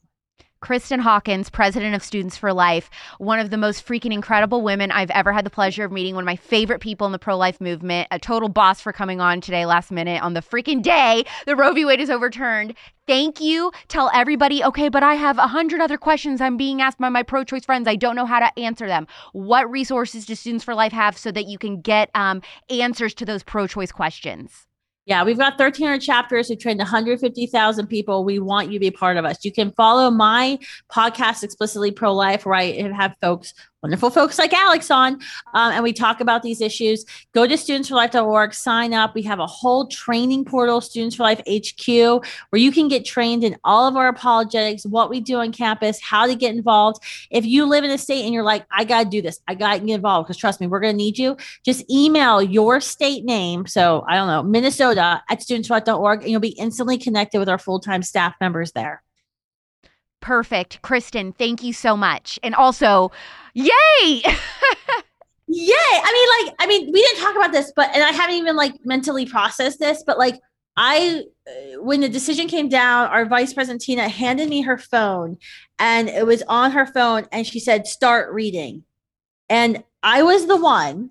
Kristan 0.60 1.00
Hawkins, 1.00 1.50
president 1.50 1.94
of 1.94 2.02
Students 2.02 2.36
for 2.36 2.52
Life, 2.52 2.90
one 3.18 3.38
of 3.38 3.50
the 3.50 3.56
most 3.56 3.86
freaking 3.86 4.12
incredible 4.12 4.62
women 4.62 4.90
I've 4.90 5.10
ever 5.10 5.32
had 5.32 5.46
the 5.46 5.50
pleasure 5.50 5.84
of 5.84 5.92
meeting, 5.92 6.14
one 6.14 6.24
of 6.24 6.26
my 6.26 6.36
favorite 6.36 6.80
people 6.80 7.06
in 7.06 7.12
the 7.12 7.18
pro 7.18 7.36
life 7.36 7.60
movement, 7.60 8.08
a 8.10 8.18
total 8.18 8.48
boss 8.48 8.80
for 8.80 8.92
coming 8.92 9.20
on 9.20 9.40
today, 9.40 9.66
last 9.66 9.90
minute, 9.90 10.22
on 10.22 10.34
the 10.34 10.40
freaking 10.40 10.82
day 10.82 11.24
the 11.46 11.56
Roe 11.56 11.72
v. 11.72 11.84
Wade 11.84 12.00
is 12.00 12.10
overturned. 12.10 12.74
Thank 13.06 13.40
you. 13.40 13.72
Tell 13.88 14.10
everybody, 14.12 14.62
okay, 14.62 14.88
but 14.88 15.02
I 15.02 15.14
have 15.14 15.38
a 15.38 15.46
hundred 15.46 15.80
other 15.80 15.96
questions 15.96 16.40
I'm 16.40 16.56
being 16.56 16.82
asked 16.82 16.98
by 16.98 17.08
my 17.08 17.22
pro 17.22 17.44
choice 17.44 17.64
friends. 17.64 17.88
I 17.88 17.96
don't 17.96 18.16
know 18.16 18.26
how 18.26 18.38
to 18.38 18.58
answer 18.58 18.86
them. 18.86 19.06
What 19.32 19.70
resources 19.70 20.26
do 20.26 20.34
Students 20.34 20.64
for 20.64 20.74
Life 20.74 20.92
have 20.92 21.16
so 21.16 21.32
that 21.32 21.46
you 21.46 21.56
can 21.56 21.80
get 21.80 22.10
um, 22.14 22.42
answers 22.68 23.14
to 23.14 23.24
those 23.24 23.42
pro 23.42 23.66
choice 23.66 23.92
questions? 23.92 24.67
Yeah, 25.08 25.24
we've 25.24 25.38
got 25.38 25.58
1,300 25.58 26.02
chapters. 26.02 26.50
We 26.50 26.56
trained 26.56 26.80
150,000 26.80 27.86
people. 27.86 28.24
We 28.24 28.38
want 28.40 28.66
you 28.66 28.74
to 28.74 28.78
be 28.78 28.90
part 28.90 29.16
of 29.16 29.24
us. 29.24 29.42
You 29.42 29.50
can 29.50 29.72
follow 29.72 30.10
my 30.10 30.58
podcast, 30.92 31.42
Explicitly 31.42 31.92
Pro 31.92 32.12
Life, 32.12 32.44
where 32.44 32.56
I 32.56 32.92
have 32.94 33.16
folks 33.22 33.54
wonderful 33.82 34.10
folks 34.10 34.38
like 34.38 34.52
Alex 34.52 34.90
on, 34.90 35.14
um, 35.54 35.72
and 35.72 35.82
we 35.82 35.92
talk 35.92 36.20
about 36.20 36.42
these 36.42 36.60
issues. 36.60 37.04
Go 37.32 37.46
to 37.46 37.54
studentsforlife.org, 37.54 38.54
sign 38.54 38.92
up. 38.92 39.14
We 39.14 39.22
have 39.22 39.38
a 39.38 39.46
whole 39.46 39.86
training 39.86 40.44
portal, 40.44 40.80
Students 40.80 41.16
for 41.16 41.22
Life 41.22 41.40
HQ, 41.48 41.86
where 42.50 42.60
you 42.60 42.72
can 42.72 42.88
get 42.88 43.04
trained 43.04 43.44
in 43.44 43.56
all 43.64 43.86
of 43.86 43.96
our 43.96 44.08
apologetics, 44.08 44.84
what 44.84 45.10
we 45.10 45.20
do 45.20 45.36
on 45.36 45.52
campus, 45.52 46.00
how 46.00 46.26
to 46.26 46.34
get 46.34 46.54
involved. 46.54 47.02
If 47.30 47.44
you 47.44 47.66
live 47.66 47.84
in 47.84 47.90
a 47.90 47.98
state 47.98 48.24
and 48.24 48.34
you're 48.34 48.42
like, 48.42 48.66
I 48.70 48.84
got 48.84 49.04
to 49.04 49.08
do 49.08 49.22
this, 49.22 49.40
I 49.46 49.54
got 49.54 49.74
to 49.74 49.86
get 49.86 49.94
involved, 49.94 50.26
because 50.26 50.38
trust 50.38 50.60
me, 50.60 50.66
we're 50.66 50.80
going 50.80 50.94
to 50.94 50.96
need 50.96 51.18
you. 51.18 51.36
Just 51.64 51.88
email 51.90 52.42
your 52.42 52.80
state 52.80 53.24
name. 53.24 53.66
So 53.66 54.04
I 54.08 54.16
don't 54.16 54.28
know, 54.28 54.42
Minnesota 54.42 55.22
at 55.28 55.40
studentsforlife.org, 55.40 56.22
and 56.22 56.30
you'll 56.30 56.40
be 56.40 56.48
instantly 56.48 56.98
connected 56.98 57.38
with 57.38 57.48
our 57.48 57.58
full 57.58 57.80
time 57.80 58.02
staff 58.02 58.34
members 58.40 58.72
there. 58.72 59.02
Perfect. 60.20 60.82
Kristan, 60.82 61.34
thank 61.36 61.62
you 61.62 61.72
so 61.72 61.96
much. 61.96 62.38
And 62.42 62.54
also, 62.54 63.10
yay! 63.54 63.68
yay! 64.02 64.24
I 65.48 66.12
mean, 66.12 66.46
like, 66.46 66.56
I 66.58 66.66
mean, 66.66 66.92
we 66.92 67.00
didn't 67.02 67.20
talk 67.20 67.36
about 67.36 67.52
this, 67.52 67.72
but, 67.74 67.90
and 67.94 68.02
I 68.02 68.10
haven't 68.10 68.36
even 68.36 68.56
like 68.56 68.74
mentally 68.84 69.26
processed 69.26 69.78
this, 69.78 70.02
but 70.06 70.18
like, 70.18 70.38
I, 70.76 71.24
uh, 71.46 71.82
when 71.82 72.00
the 72.00 72.08
decision 72.08 72.46
came 72.46 72.68
down, 72.68 73.08
our 73.08 73.26
vice 73.26 73.52
president 73.52 73.82
Tina 73.82 74.08
handed 74.08 74.48
me 74.48 74.62
her 74.62 74.78
phone 74.78 75.38
and 75.78 76.08
it 76.08 76.24
was 76.24 76.42
on 76.48 76.70
her 76.70 76.86
phone 76.86 77.26
and 77.32 77.44
she 77.46 77.58
said, 77.58 77.86
start 77.86 78.32
reading. 78.32 78.84
And 79.48 79.82
I 80.02 80.22
was 80.22 80.46
the 80.46 80.56
one 80.56 81.10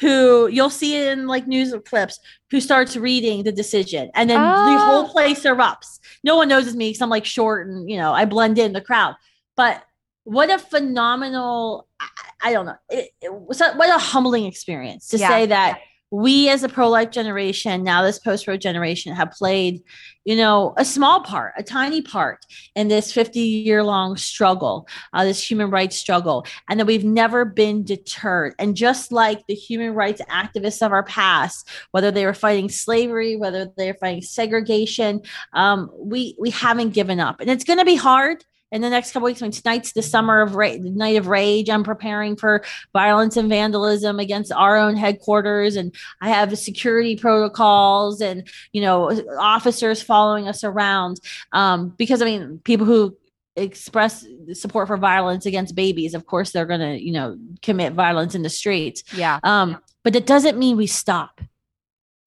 who 0.00 0.48
you'll 0.48 0.70
see 0.70 1.08
in 1.08 1.26
like 1.26 1.46
news 1.46 1.74
clips 1.84 2.18
who 2.50 2.60
starts 2.60 2.96
reading 2.96 3.42
the 3.42 3.52
decision 3.52 4.10
and 4.14 4.28
then 4.28 4.40
oh. 4.40 4.72
the 4.72 4.78
whole 4.84 5.08
place 5.08 5.44
erupts. 5.44 6.00
No 6.22 6.36
one 6.36 6.48
knows 6.48 6.66
it's 6.66 6.76
me 6.76 6.90
because 6.90 7.02
I'm 7.02 7.10
like 7.10 7.24
short 7.24 7.66
and 7.68 7.88
you 7.88 7.96
know 7.96 8.12
I 8.12 8.24
blend 8.24 8.58
in 8.58 8.72
the 8.72 8.80
crowd. 8.80 9.14
But 9.56 9.82
what 10.24 10.50
a 10.50 10.58
phenomenal 10.58 11.88
I, 12.00 12.08
I 12.44 12.52
don't 12.52 12.66
know. 12.66 12.76
It, 12.90 13.10
it 13.20 13.32
what 13.32 13.60
a 13.60 13.98
humbling 13.98 14.44
experience 14.44 15.08
to 15.08 15.18
yeah. 15.18 15.28
say 15.28 15.46
that 15.46 15.80
we 16.10 16.48
as 16.48 16.62
a 16.62 16.68
pro-life 16.68 17.10
generation 17.10 17.82
now 17.82 18.02
this 18.02 18.18
post-Roe 18.18 18.56
generation 18.56 19.14
have 19.14 19.30
played 19.32 19.82
you 20.24 20.36
know 20.36 20.72
a 20.76 20.84
small 20.84 21.20
part 21.22 21.52
a 21.56 21.62
tiny 21.62 22.00
part 22.00 22.38
in 22.74 22.88
this 22.88 23.12
50 23.12 23.40
year 23.40 23.82
long 23.82 24.16
struggle 24.16 24.86
uh, 25.12 25.24
this 25.24 25.42
human 25.42 25.70
rights 25.70 25.96
struggle 25.96 26.46
and 26.68 26.78
that 26.78 26.86
we've 26.86 27.04
never 27.04 27.44
been 27.44 27.84
deterred. 27.84 28.54
And 28.58 28.76
just 28.76 29.10
like 29.10 29.46
the 29.46 29.54
human 29.54 29.94
rights 29.94 30.22
activists 30.30 30.84
of 30.84 30.92
our 30.92 31.04
past 31.04 31.68
whether 31.90 32.10
they 32.10 32.24
were 32.24 32.34
fighting 32.34 32.68
slavery 32.68 33.36
whether 33.36 33.70
they 33.76 33.90
were 33.90 33.98
fighting 33.98 34.22
segregation 34.22 35.22
um, 35.54 35.90
we 35.98 36.36
we 36.38 36.50
haven't 36.50 36.90
given 36.90 37.20
up. 37.20 37.40
And 37.40 37.50
it's 37.50 37.64
going 37.64 37.78
to 37.78 37.84
be 37.84 37.96
hard 37.96 38.44
in 38.72 38.82
the 38.82 38.90
next 38.90 39.12
couple 39.12 39.26
weeks. 39.26 39.40
I 39.40 39.44
mean, 39.44 39.52
tonight's 39.52 39.92
the 39.92 40.02
summer 40.02 40.40
of 40.40 40.56
ra- 40.56 40.72
the 40.72 40.90
night 40.90 41.16
of 41.16 41.28
rage. 41.28 41.70
I'm 41.70 41.84
preparing 41.84 42.36
for 42.36 42.64
violence 42.92 43.36
and 43.36 43.48
vandalism 43.48 44.18
against 44.18 44.52
our 44.52 44.76
own 44.76 44.96
headquarters, 44.96 45.76
and 45.76 45.94
I 46.20 46.30
have 46.30 46.56
security 46.58 47.16
protocols 47.16 48.20
and 48.20 48.48
you 48.72 48.80
know 48.80 49.10
officers 49.38 50.02
following 50.02 50.48
us 50.48 50.64
around. 50.64 51.20
Um, 51.52 51.90
because 51.90 52.22
I 52.22 52.24
mean, 52.24 52.60
people 52.64 52.86
who 52.86 53.16
express 53.54 54.26
support 54.52 54.88
for 54.88 54.96
violence 54.96 55.46
against 55.46 55.74
babies, 55.74 56.14
of 56.14 56.26
course, 56.26 56.50
they're 56.50 56.66
going 56.66 56.80
to 56.80 57.02
you 57.02 57.12
know 57.12 57.38
commit 57.62 57.92
violence 57.92 58.34
in 58.34 58.42
the 58.42 58.50
streets. 58.50 59.04
Yeah. 59.14 59.38
Um, 59.42 59.78
but 60.02 60.14
it 60.16 60.26
doesn't 60.26 60.58
mean 60.58 60.76
we 60.76 60.86
stop. 60.86 61.40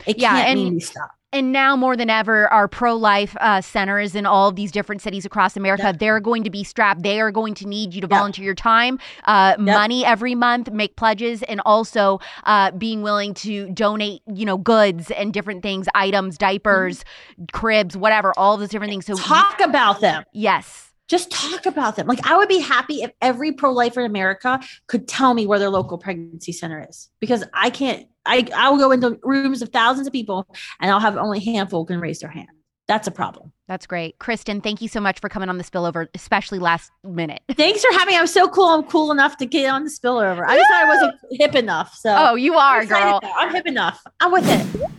It 0.05 0.17
yeah, 0.17 0.29
can't 0.29 0.49
and, 0.49 0.59
mean 0.59 0.73
we 0.75 0.79
stop 0.79 1.11
And 1.31 1.51
now 1.51 1.75
more 1.75 1.95
than 1.95 2.09
ever, 2.09 2.47
our 2.47 2.67
pro 2.67 2.95
life 2.95 3.37
uh, 3.39 3.61
centers 3.61 4.15
in 4.15 4.25
all 4.25 4.49
of 4.49 4.55
these 4.55 4.71
different 4.71 5.01
cities 5.01 5.25
across 5.25 5.55
America, 5.55 5.83
yep. 5.83 5.99
they're 5.99 6.19
going 6.19 6.43
to 6.43 6.49
be 6.49 6.63
strapped. 6.63 7.03
They 7.03 7.21
are 7.21 7.31
going 7.31 7.53
to 7.55 7.67
need 7.67 7.93
you 7.93 8.01
to 8.01 8.07
yep. 8.09 8.17
volunteer 8.17 8.45
your 8.45 8.55
time, 8.55 8.97
uh, 9.25 9.55
yep. 9.57 9.59
money 9.59 10.03
every 10.03 10.33
month, 10.33 10.71
make 10.71 10.95
pledges, 10.95 11.43
and 11.43 11.61
also 11.65 12.19
uh, 12.45 12.71
being 12.71 13.03
willing 13.03 13.35
to 13.35 13.69
donate, 13.69 14.23
you 14.33 14.43
know, 14.43 14.57
goods 14.57 15.11
and 15.11 15.31
different 15.31 15.61
things, 15.61 15.87
items, 15.93 16.35
diapers, 16.35 17.03
mm-hmm. 17.03 17.45
cribs, 17.53 17.95
whatever, 17.95 18.33
all 18.35 18.57
those 18.57 18.69
different 18.69 18.89
things. 18.89 19.05
So 19.05 19.15
talk 19.15 19.59
about 19.59 20.01
them. 20.01 20.23
Yes 20.33 20.88
just 21.09 21.31
talk 21.31 21.65
about 21.65 21.95
them. 21.95 22.07
Like 22.07 22.25
I 22.25 22.37
would 22.37 22.47
be 22.47 22.59
happy 22.59 23.01
if 23.01 23.11
every 23.21 23.51
pro-lifer 23.51 23.99
in 24.01 24.05
America 24.05 24.59
could 24.87 25.07
tell 25.07 25.33
me 25.33 25.45
where 25.47 25.59
their 25.59 25.69
local 25.69 25.97
pregnancy 25.97 26.51
center 26.51 26.85
is 26.87 27.09
because 27.19 27.43
I 27.53 27.71
can't 27.71 28.07
I 28.25 28.47
I 28.55 28.69
will 28.69 28.77
go 28.77 28.91
into 28.91 29.19
rooms 29.23 29.61
of 29.61 29.69
thousands 29.69 30.07
of 30.07 30.13
people 30.13 30.47
and 30.79 30.91
I'll 30.91 30.99
have 30.99 31.17
only 31.17 31.39
a 31.39 31.43
handful 31.43 31.85
can 31.85 31.99
raise 31.99 32.19
their 32.19 32.29
hand. 32.29 32.49
That's 32.87 33.07
a 33.07 33.11
problem. 33.11 33.51
That's 33.67 33.85
great. 33.85 34.17
Kristan, 34.17 34.63
thank 34.63 34.81
you 34.81 34.87
so 34.87 34.99
much 34.99 35.19
for 35.19 35.29
coming 35.29 35.47
on 35.47 35.59
the 35.59 35.63
spillover, 35.63 36.07
especially 36.15 36.57
last 36.57 36.91
minute. 37.03 37.43
Thanks 37.51 37.85
for 37.85 37.93
having 37.93 38.15
me. 38.15 38.19
I'm 38.19 38.25
so 38.25 38.49
cool. 38.49 38.65
I'm 38.65 38.81
cool 38.81 39.11
enough 39.11 39.37
to 39.37 39.45
get 39.45 39.69
on 39.69 39.83
the 39.83 39.91
spillover. 39.91 40.43
I 40.43 40.57
just 40.57 40.67
thought 40.71 40.85
I 40.85 40.87
wasn't 40.87 41.15
hip 41.29 41.53
enough. 41.53 41.93
So 41.93 42.15
Oh, 42.17 42.33
you 42.33 42.55
are, 42.55 42.83
girl. 42.87 43.19
I'm 43.23 43.53
hip 43.53 43.67
enough. 43.67 44.01
I'm 44.19 44.31
with 44.31 44.45
it. 44.47 44.89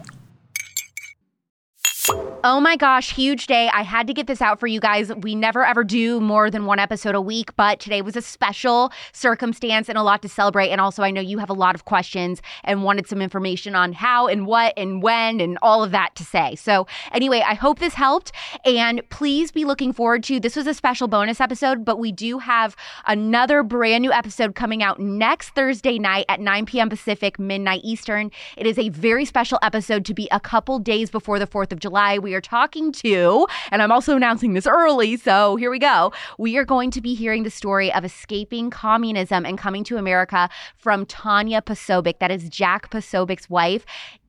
Oh 2.43 2.59
my 2.59 2.75
gosh, 2.75 3.15
huge 3.15 3.47
day. 3.49 3.69
I 3.69 3.83
had 3.83 4.07
to 4.07 4.15
get 4.15 4.27
this 4.27 4.41
out 4.41 4.59
for 4.59 4.67
you 4.67 4.81
guys. 4.81 5.15
We 5.15 5.35
never 5.35 5.63
ever 5.63 5.85
do 5.85 6.21
more 6.21 6.51
than 6.51 6.65
one 6.65 6.79
episode 6.79 7.15
a 7.15 7.21
week, 7.21 7.55
but 7.55 7.81
today 7.81 8.01
was 8.01 8.17
a 8.17 8.23
special 8.23 8.91
circumstance 9.13 9.91
and 9.91 9.99
a 9.99 10.03
lot 10.03 10.23
to 10.23 10.29
celebrate. 10.31 10.71
And 10.71 10.81
also, 10.81 11.03
I 11.03 11.11
know 11.11 11.21
you 11.21 11.37
have 11.37 11.51
a 11.51 11.55
lot 11.55 11.75
of 11.75 11.85
questions 11.85 12.41
and 12.65 12.83
wanted 12.83 13.07
some 13.07 13.21
information 13.21 13.75
on 13.75 13.93
how 13.93 14.27
and 14.27 14.47
what 14.47 14.73
and 14.79 15.03
when 15.03 15.39
and 15.39 15.59
all 15.61 15.85
of 15.85 15.91
that 15.91 16.15
to 16.15 16.25
say. 16.25 16.55
So, 16.55 16.87
anyway, 17.13 17.45
I 17.47 17.53
hope 17.53 17.79
this 17.79 17.93
helped. 17.93 18.33
And 18.65 19.03
please 19.11 19.53
be 19.53 19.67
looking 19.67 19.93
forward 19.93 20.25
to 20.25 20.41
this 20.41 20.57
was 20.57 20.67
a 20.67 20.73
special 20.73 21.09
bonus 21.09 21.43
episode, 21.43 21.85
but 21.85 21.99
we 21.99 22.11
do 22.11 22.39
have 22.39 22.75
another 23.07 23.63
brand 23.63 24.01
new 24.01 24.13
episode 24.13 24.55
coming 24.55 24.83
out 24.83 24.99
next 24.99 25.51
Thursday 25.51 25.99
night 25.99 26.25
at 26.31 26.41
9 26.41 26.65
p.m. 26.65 26.89
Pacific, 26.89 27.39
midnight 27.39 27.83
Eastern. 27.85 28.31
It 28.57 28.67
is 28.67 28.79
a 28.79 28.89
very 28.89 29.27
special 29.27 29.59
episode 29.61 30.07
to 30.07 30.15
be 30.15 30.27
a 30.33 30.41
couple 30.41 30.79
days 30.79 31.11
before 31.11 31.39
the 31.39 31.47
4th 31.47 31.71
of 31.71 31.81
July. 31.81 32.00
We 32.01 32.31
we 32.31 32.37
are 32.37 32.41
talking 32.41 32.93
to, 32.93 33.47
and 33.73 33.83
I'm 33.83 33.91
also 33.91 34.15
announcing 34.15 34.55
this 34.55 34.65
early, 34.65 35.17
so 35.17 35.57
here 35.57 35.69
we 35.69 35.81
go. 35.81 36.13
We 36.39 36.57
are 36.59 36.65
going 36.65 36.93
to 36.93 37.01
be 37.01 37.13
hearing 37.13 37.43
the 37.43 37.51
story 37.51 37.93
of 37.93 38.05
escaping 38.05 38.71
communism 38.71 39.45
and 39.45 39.59
coming 39.59 39.83
to 39.85 39.97
America 39.97 40.49
from 40.77 41.07
Tanya 41.07 41.61
Posobiec. 41.61 42.21
That 42.21 42.31
is 42.31 42.49
Jack 42.49 42.89
Posobiec's 42.89 43.51
wife. 43.51 43.85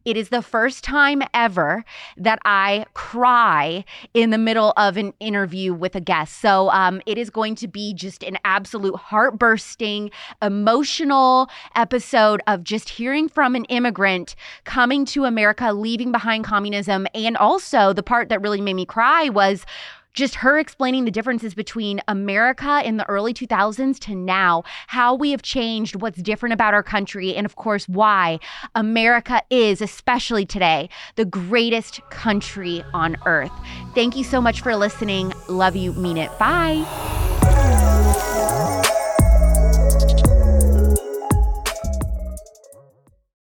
It 0.06 0.18
is 0.18 0.30
the 0.30 0.42
first 0.42 0.84
time 0.84 1.22
ever 1.34 1.86
that 2.18 2.40
I 2.46 2.86
cry 2.94 3.86
in 4.14 4.32
the 4.32 4.38
middle 4.38 4.74
of 4.78 4.98
an 4.98 5.14
interview 5.20 5.74
with 5.74 5.96
a 5.96 6.02
guest. 6.02 6.40
So 6.40 6.70
um, 6.72 7.02
it 7.06 7.18
is 7.18 7.30
going 7.30 7.56
to 7.56 7.68
be 7.68 7.94
just 7.94 8.24
an 8.24 8.38
absolute 8.44 8.96
heartbursting, 8.96 10.12
emotional 10.42 11.50
episode 11.76 12.42
of 12.48 12.64
just 12.64 12.90
hearing 12.90 13.30
from 13.30 13.56
an 13.56 13.66
immigrant 13.66 14.36
coming 14.64 15.06
to 15.06 15.26
America, 15.26 15.72
leaving 15.74 16.12
behind 16.12 16.44
communism. 16.46 17.08
And 17.14 17.38
also, 17.38 17.94
the 17.94 18.04
part 18.04 18.30
that 18.30 18.42
really 18.42 18.62
made 18.62 18.74
me 18.74 18.86
cry 18.86 19.30
was 19.30 19.66
just 20.14 20.36
her 20.36 20.60
explaining 20.60 21.06
the 21.06 21.12
differences 21.12 21.54
between 21.54 22.02
America 22.08 22.82
in 22.84 22.98
the 22.98 23.08
early 23.10 23.34
2000s 23.34 24.00
to 24.00 24.16
now, 24.16 24.64
how 24.88 25.16
we 25.16 25.32
have 25.32 25.42
changed, 25.42 25.96
what's 25.96 26.22
different 26.22 26.54
about 26.54 26.74
our 26.74 26.84
country, 26.84 27.36
and 27.36 27.46
of 27.46 27.56
course, 27.56 27.88
why 27.88 28.40
America 28.76 29.42
is, 29.50 29.82
especially 29.82 30.46
today, 30.46 30.90
the 31.16 31.26
greatest 31.26 32.02
country 32.10 32.84
on 32.94 33.18
earth. 33.26 33.52
Thank 33.96 34.16
you 34.16 34.24
so 34.24 34.42
much 34.42 34.62
for 34.62 34.76
listening. 34.76 35.34
Love 35.48 35.76
you, 35.76 35.94
mean 35.94 36.18
it. 36.18 36.30
Bye. 36.38 37.30